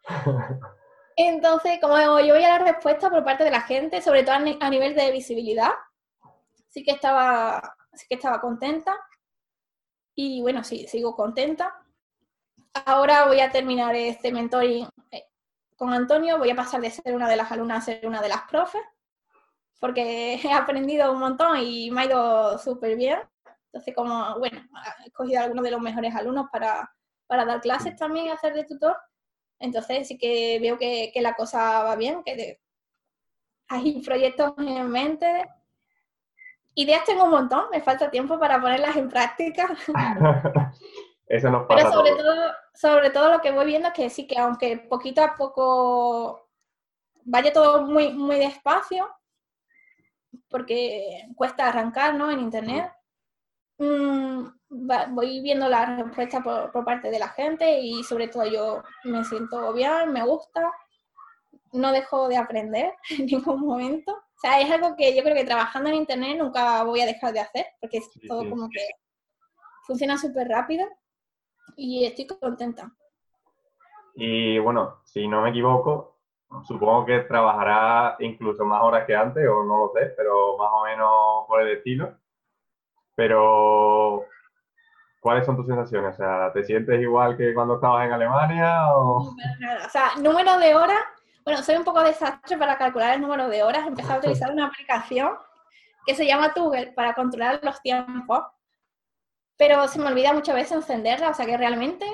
[1.17, 4.95] Entonces, como yo veía la respuesta por parte de la gente, sobre todo a nivel
[4.95, 5.73] de visibilidad,
[6.69, 8.97] sí que estaba, sí que estaba contenta.
[10.15, 11.75] Y bueno, sí, sigo contenta.
[12.87, 15.25] Ahora voy a terminar este mentoring eh,
[15.77, 18.29] con Antonio, voy a pasar de ser una de las alumnas a ser una de
[18.29, 18.83] las profes,
[19.81, 23.19] porque he aprendido un montón y me ha ido súper bien.
[23.67, 24.61] Entonces, como, bueno,
[25.05, 26.93] he escogido a algunos de los mejores alumnos para,
[27.27, 28.97] para dar clases también hacer de tutor.
[29.61, 32.59] Entonces sí que veo que, la cosa va bien, que
[33.69, 35.47] hay proyectos en mente.
[36.75, 39.69] Ideas tengo un montón, me falta tiempo para ponerlas en práctica.
[41.27, 44.27] Eso nos pasa Pero sobre todo, sobre todo lo que voy viendo es que sí
[44.27, 46.49] que aunque poquito a poco
[47.25, 49.09] vaya todo muy, muy despacio,
[50.49, 52.31] porque cuesta arrancar, ¿no?
[52.31, 52.91] En internet.
[53.81, 59.25] Mm, voy viendo la respuesta por, parte de la gente y sobre todo yo me
[59.25, 60.71] siento bien, me gusta,
[61.73, 64.13] no dejo de aprender en ningún momento.
[64.13, 67.33] O sea, es algo que yo creo que trabajando en Internet nunca voy a dejar
[67.33, 68.87] de hacer, porque es todo como que
[69.87, 70.87] funciona súper rápido
[71.75, 72.93] y estoy contenta.
[74.15, 76.19] Y bueno, si no me equivoco,
[76.65, 80.85] supongo que trabajará incluso más horas que antes, o no lo sé, pero más o
[80.85, 82.15] menos por el estilo.
[83.21, 84.25] Pero
[85.21, 86.15] ¿Cuáles son tus sensaciones?
[86.15, 88.97] O sea, ¿te sientes igual que cuando estabas en Alemania?
[88.97, 89.35] O, o
[89.91, 91.03] sea, número de horas.
[91.45, 93.85] Bueno, soy un poco desastre para calcular el número de horas.
[93.85, 95.35] He empezado a utilizar una aplicación
[96.07, 98.41] que se llama Tugel para controlar los tiempos.
[99.59, 102.07] Pero se me olvida muchas veces encenderla, o sea que realmente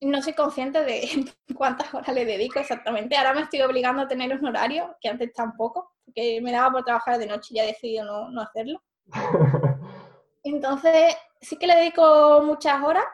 [0.00, 3.16] no soy consciente de cuántas horas le dedico exactamente.
[3.16, 6.82] Ahora me estoy obligando a tener un horario, que antes tampoco, porque me daba por
[6.82, 8.82] trabajar de noche y ya he decidido no, no hacerlo.
[10.48, 13.04] Entonces, sí que le dedico muchas horas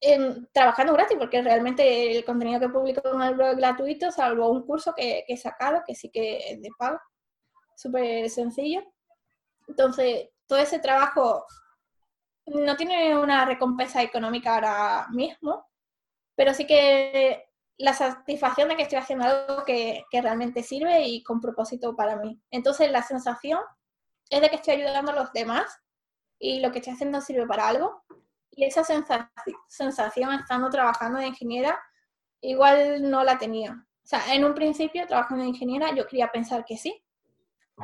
[0.00, 4.50] en, trabajando gratis, porque realmente el contenido que publico en el blog es gratuito, salvo
[4.50, 7.00] un curso que, he sacado, que sí que es de pago,
[7.76, 8.82] súper sencillo.
[9.66, 11.44] Entonces, todo ese trabajo
[12.46, 15.66] no tiene una recompensa económica ahora mismo,
[16.36, 17.46] pero sí que
[17.78, 22.16] la satisfacción de que estoy haciendo algo que, que, realmente sirve y con propósito para
[22.16, 22.40] mí.
[22.50, 23.60] Entonces la sensación
[24.30, 25.82] es de que estoy ayudando a los demás
[26.38, 28.02] y lo que estoy haciendo sirve para algo.
[28.50, 31.78] Y esa sensación, estando trabajando de ingeniera,
[32.40, 33.72] igual no la tenía.
[33.72, 37.02] O sea, en un principio, trabajando de ingeniera, yo quería pensar que sí,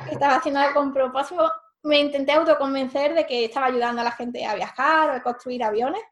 [0.04, 1.50] que estaba haciendo algo con propósito.
[1.82, 5.64] Me intenté autoconvencer de que estaba ayudando a la gente a viajar o a construir
[5.64, 6.02] aviones,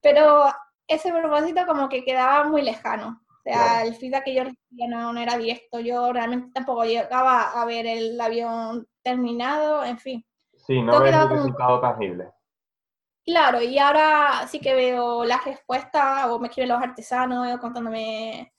[0.00, 0.44] pero
[0.86, 3.22] ese propósito como que quedaba muy lejano.
[3.28, 5.80] O sea, el feedback que yo recibía no, no, era directo.
[5.80, 10.26] Yo realmente tampoco llegaba a ver el avión terminado, en fin.
[10.68, 12.30] Sí, no ves el resultado tangible.
[13.24, 18.52] Claro, y ahora sí que veo las respuestas, o me escriben los artesanos contándome,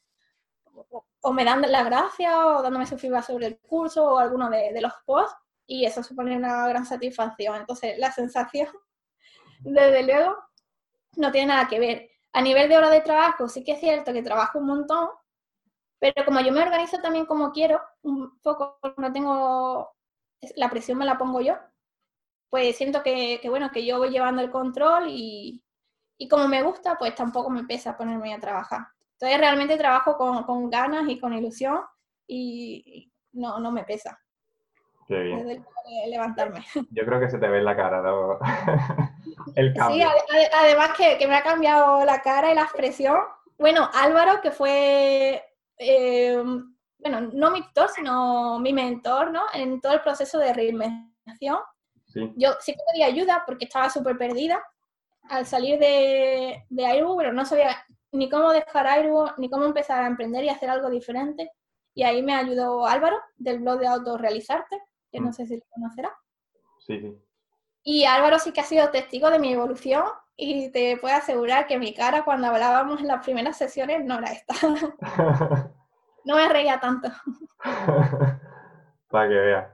[1.22, 4.82] o, me dan las gracias, o dándome su feedback sobre el curso, o alguno de,
[4.82, 5.38] los posts,
[5.68, 7.58] y eso supone una gran satisfacción.
[7.58, 8.70] Entonces, la sensación,
[9.60, 10.36] desde luego,
[11.18, 12.10] no tiene nada que ver.
[12.34, 15.10] A nivel de hora de trabajo, sí que es cierto que trabajo un montón,
[16.00, 19.96] pero como yo me organizo también como quiero, un poco no tengo,
[20.56, 21.56] la presión me la pongo yo,
[22.50, 25.64] pues siento que, bueno, que yo voy llevando el control y,
[26.30, 28.88] como me gusta, pues tampoco me pesa ponerme a trabajar.
[29.14, 31.82] Entonces realmente trabajo con, ganas y con ilusión
[32.28, 34.20] y no, no me pesa.
[35.08, 35.66] Qué bien.
[36.08, 36.64] levantarme.
[36.92, 38.04] Yo creo que se te ve en la cara
[39.56, 40.08] el cambio.
[40.08, 43.18] Sí, además que, me ha cambiado la cara y la expresión.
[43.58, 45.44] Bueno, Álvaro, que fue,
[45.78, 46.44] eh,
[47.00, 49.42] bueno, no mi tutor, sino mi mentor, ¿no?
[49.54, 51.58] En todo el proceso de reinvención
[52.36, 54.64] yo sí que pedí ayuda porque estaba súper perdida
[55.30, 60.04] al salir de, de Airbus, pero no sabía ni cómo dejar Airbus, ni cómo empezar
[60.04, 61.52] a emprender y hacer algo diferente.
[61.94, 64.82] Y ahí me ayudó Álvaro, del blog de Autorrealizarte,
[65.12, 65.34] que no mm.
[65.34, 66.16] sé si lo conocerá.
[66.80, 67.16] Sí, sí.
[67.84, 70.06] Y Álvaro sí que ha sido testigo de mi evolución
[70.36, 74.32] y te puedo asegurar que mi cara cuando hablábamos en las primeras sesiones no era
[74.32, 74.54] esta.
[76.26, 77.10] no me reía tanto.
[79.10, 79.72] Para que veas.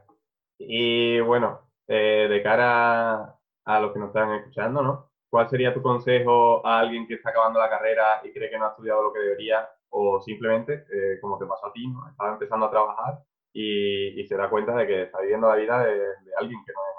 [0.57, 5.11] Y bueno, eh, de cara a los que nos están escuchando, ¿no?
[5.29, 8.65] ¿Cuál sería tu consejo a alguien que está acabando la carrera y cree que no
[8.65, 9.69] ha estudiado lo que debería?
[9.89, 11.85] O simplemente, eh, como te pasó a ti.
[12.11, 13.19] Estaba empezando a trabajar
[13.51, 16.01] y, se da cuenta de que está viviendo la vida de,
[16.37, 16.95] alguien que no es.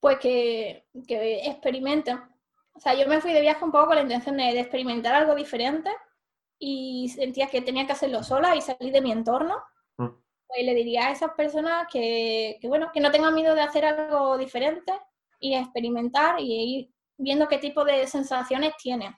[0.00, 2.20] Pues que, que experimenten.
[2.74, 5.34] O sea, yo me fui de viaje un poco con la intención de, experimentar algo
[5.34, 5.90] diferente
[6.58, 9.56] y sentía que tenía que hacerlo sola y salir de mi entorno.
[10.48, 14.38] Pues le diría a esas personas que, bueno, que no tengan miedo de hacer algo
[14.38, 14.92] diferente
[15.38, 19.14] y experimentar y ir viendo qué tipo de sensaciones tienen.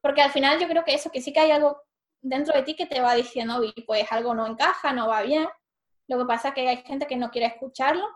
[0.00, 1.82] Porque al final yo creo que eso, que sí que hay algo
[2.22, 5.48] dentro de ti que te va diciendo, pues algo no encaja, no va bien.
[6.08, 8.06] Lo que pasa es que hay gente que no quiere escucharlo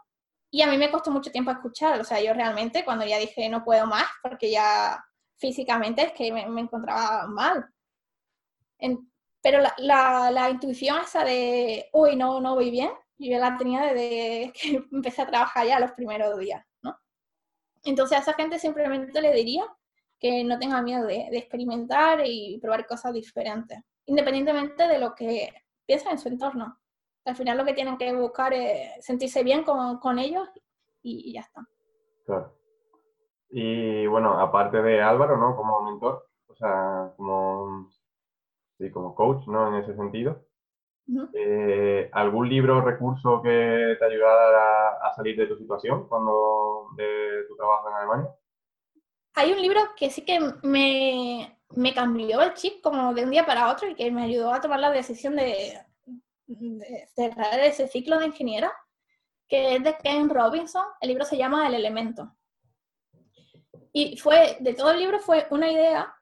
[0.50, 2.02] y a mí me costó mucho tiempo escucharlo.
[2.02, 5.04] O sea, yo realmente cuando ya dije no puedo más, porque ya
[5.38, 7.68] físicamente es que me, encontraba mal.
[9.42, 14.52] Pero la, la, intuición esa de, uy, no, no voy bien, yo la tenía desde
[14.60, 16.96] que empecé a trabajar ya los primeros días, ¿no?
[17.84, 19.64] Entonces a esa gente simplemente le diría
[20.18, 23.80] que no tenga miedo de, de experimentar y probar cosas diferentes
[24.10, 25.52] independientemente de lo que
[25.86, 26.78] piensa en su entorno.
[27.24, 30.48] Al final lo que tienen que buscar es sentirse bien con, ellos
[31.02, 31.62] y, ya está.
[32.26, 32.56] Claro.
[33.50, 35.54] Y bueno, aparte de Álvaro, ¿no?
[35.56, 37.88] Como mentor, o sea, como,
[38.80, 39.68] sí, como coach, ¿no?
[39.68, 40.44] En ese sentido.
[41.34, 46.88] Eh, ¿Algún libro o recurso que te ayudara a, a, salir de tu situación cuando
[46.96, 48.30] de tu trabajo en Alemania?
[49.34, 53.44] Hay un libro que sí que me, me cambió el chip como de un día
[53.44, 55.78] para otro y que me ayudó a tomar la decisión de,
[57.14, 58.72] cerrar ese ciclo de ingeniera,
[59.48, 60.84] que es de Ken Robinson.
[61.00, 62.36] El libro se llama El elemento.
[63.92, 66.14] Y fue, de todo el libro fue una idea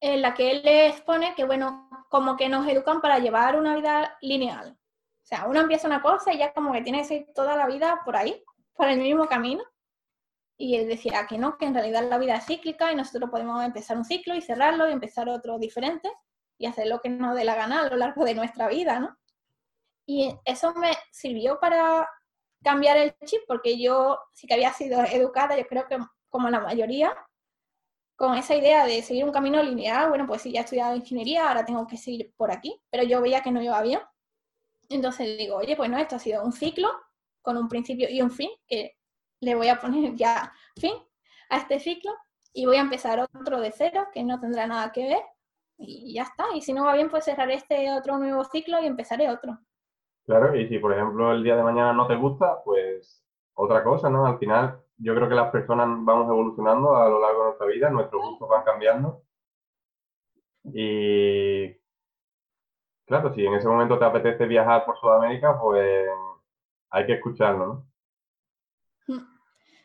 [0.00, 4.16] en la que él expone que, bueno, como que nos educan para llevar una vida
[4.20, 4.76] lineal.
[5.22, 7.66] O sea, uno empieza una cosa y ya como que tiene que ir toda la
[7.66, 8.42] vida por ahí,
[8.74, 9.62] por el mismo camino
[10.60, 13.64] y él decía que no, que en realidad la vida es cíclica y nosotros podemos
[13.64, 16.12] empezar un ciclo y cerrarlo y empezar otro diferente
[16.58, 19.16] y hacer lo que nos dé la gana a lo largo de nuestra vida, ¿no?
[20.04, 22.06] Y eso me sirvió para
[22.62, 25.96] cambiar el chip, porque yo sí que había sido educada, yo creo que
[26.28, 27.16] como la mayoría,
[28.20, 31.48] con esa idea de seguir un camino lineal, bueno, pues si ya he estudiado ingeniería,
[31.48, 33.98] ahora tengo que seguir por aquí, pero yo veía que no iba bien.
[34.90, 36.90] Entonces digo, oye, pues no, esto ha sido un ciclo
[37.40, 38.98] con un principio y un fin, que
[39.40, 40.92] le voy a poner ya fin
[41.48, 42.12] a este ciclo
[42.52, 45.22] y voy a empezar otro de cero que no tendrá nada que ver
[45.78, 46.44] y ya está.
[46.54, 49.58] Y si no va bien, pues cerraré este otro nuevo ciclo y empezaré otro.
[50.26, 54.10] Claro, y si por ejemplo el día de mañana no te gusta, pues otra cosa,
[54.10, 54.26] ¿no?
[54.26, 57.90] Al final yo creo que las personas vamos evolucionando a lo largo de nuestra vida,
[57.90, 59.22] nuestros gustos van cambiando.
[60.64, 61.74] Y
[63.06, 66.08] claro, si en ese momento te apetece viajar por Sudamérica, pues
[66.90, 67.90] hay que escucharlo, ¿no?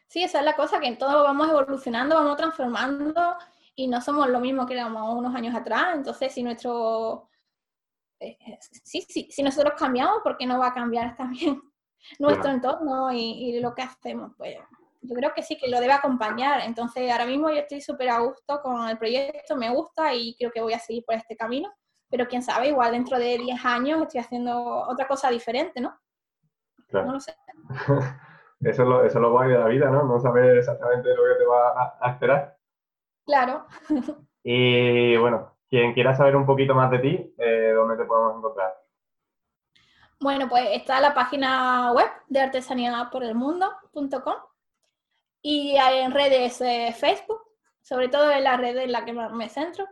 [0.07, 3.35] Sí, esa es la cosa, que en todo vamos evolucionando, vamos transformando
[3.75, 5.95] y no somos lo mismo que éramos unos años atrás.
[5.95, 7.29] Entonces, si nuestro...
[8.19, 11.61] Eh, sí, sí, si nosotros cambiamos, ¿por qué no va a cambiar también
[12.19, 14.31] nuestro entorno y, lo que hacemos?
[14.37, 14.57] Pues
[15.07, 16.61] yo creo que sí, que lo debe acompañar.
[16.61, 20.51] Entonces, ahora mismo yo estoy súper a gusto con el proyecto, me gusta y creo
[20.51, 21.73] que voy a seguir por este camino.
[22.09, 25.97] Pero quién sabe, igual dentro de 10 años estoy haciendo otra cosa diferente, ¿no?
[26.87, 27.07] Claro.
[27.07, 27.35] No lo sé.
[28.61, 30.03] Eso es, lo, eso es lo guay de la vida, ¿no?
[30.03, 32.57] No saber exactamente lo que te va a, esperar.
[33.23, 33.67] Claro.
[34.43, 38.73] y bueno, quien quiera saber un poquito más de ti, eh, ¿dónde te podemos encontrar?
[40.19, 44.35] Bueno, pues está la página web de artesaniaporelmundo.com
[45.47, 47.41] y en redes eh, Facebook,
[47.81, 49.85] sobre todo en la red en la que me centro.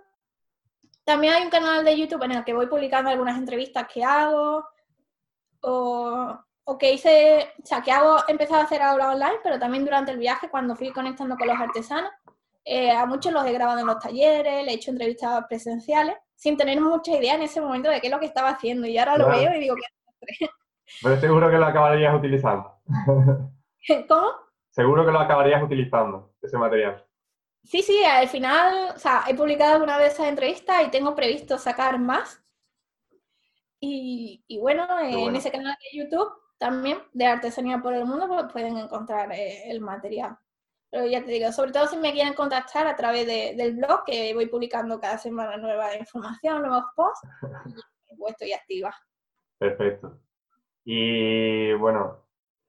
[1.03, 4.65] También hay un canal de YouTube en el que voy publicando algunas entrevistas que hago
[5.61, 9.59] o o que hice, o sea, que hago, he empezado a hacer ahora online, pero
[9.59, 12.11] también durante el viaje, cuando fui conectando con los artesanos,
[12.63, 16.55] eh, a muchos los he grabado en los talleres, le he hecho entrevistas presenciales, sin
[16.55, 18.87] tener mucha idea en ese momento de qué es lo que estaba haciendo.
[18.87, 20.47] Y ahora lo veo y digo que...
[21.01, 22.79] Pero seguro que lo acabarías utilizando.
[24.07, 24.42] ¿Cómo?
[24.73, 27.05] Seguro que lo acabarías utilizando, ese material.
[27.63, 31.59] Sí, sí, al final, o sea, he publicado alguna vez esa entrevista y tengo previsto
[31.59, 32.43] sacar más.
[33.79, 38.77] Y, bueno, en ese canal de YouTube también de Artesanía por el Mundo pues, pueden
[38.77, 40.37] encontrar eh, el material.
[40.89, 44.33] Pero ya te digo, sobre todo si me quieren contactar a través del blog, que
[44.33, 47.27] voy publicando cada semana nueva información, nuevos posts,
[48.09, 48.95] y pues estoy activa.
[49.59, 50.19] Perfecto.
[50.85, 52.23] Y bueno,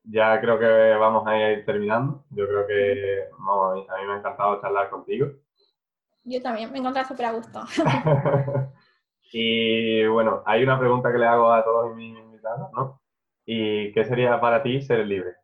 [0.04, 2.24] ya creo que vamos a ir terminando.
[2.30, 5.28] Yo creo que a mí me ha encantado charlar contigo.
[6.24, 7.64] Yo también, me encontré súper a gusto.
[9.36, 13.02] Y bueno, hay una pregunta que le hago a todos mis invitados, ¿no?
[13.44, 15.34] ¿Y qué sería para ti ser libre?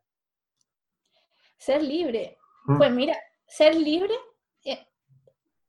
[1.57, 2.37] Ser libre.
[2.67, 2.77] Mm.
[2.77, 4.13] Pues mira, ser libre
[4.63, 4.87] eh,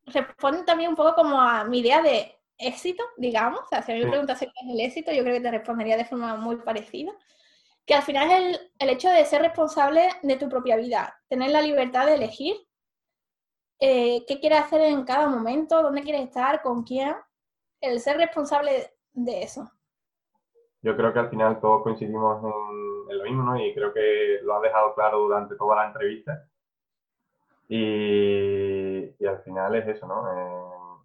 [0.06, 3.62] responde también un poco como a mi idea de éxito, digamos.
[3.62, 5.50] O sea, si a mí me preguntas qué es el éxito, yo creo que te
[5.50, 7.10] respondería de forma muy parecida.
[7.86, 11.50] Que al final es el, el hecho de ser responsable de tu propia vida, tener
[11.50, 12.56] la libertad de elegir
[13.84, 17.16] eh, qué quieres hacer en cada momento, dónde quieres estar, con quién,
[17.80, 19.68] el ser responsable de eso.
[20.82, 23.58] Yo creo que al final todos coincidimos en, lo mismo, ¿no?
[23.60, 26.46] Y creo que lo has dejado claro durante toda la entrevista.
[27.68, 30.30] Y, al final es eso, ¿no?
[30.30, 30.98] Eh,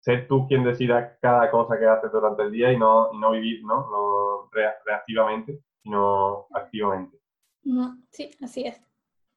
[0.00, 3.64] ser tú quien decida cada cosa que haces durante el día y no, no vivir,
[3.64, 3.88] ¿no?
[3.88, 4.50] No
[4.84, 7.16] reactivamente, sino activamente.
[8.10, 8.80] Sí, así es.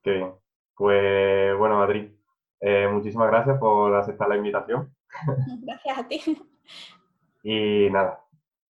[0.03, 0.33] Qué bien.
[0.75, 2.11] Pues bueno, Madrid,
[2.59, 4.91] eh, muchísimas gracias por aceptar la invitación.
[5.61, 6.21] Gracias a ti.
[7.41, 8.21] Y nada,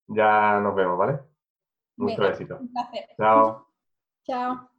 [0.07, 1.19] ya nos vemos, ¿vale?
[1.97, 2.59] Mucho éxito.
[3.17, 3.65] Chao.
[4.27, 4.69] Chao.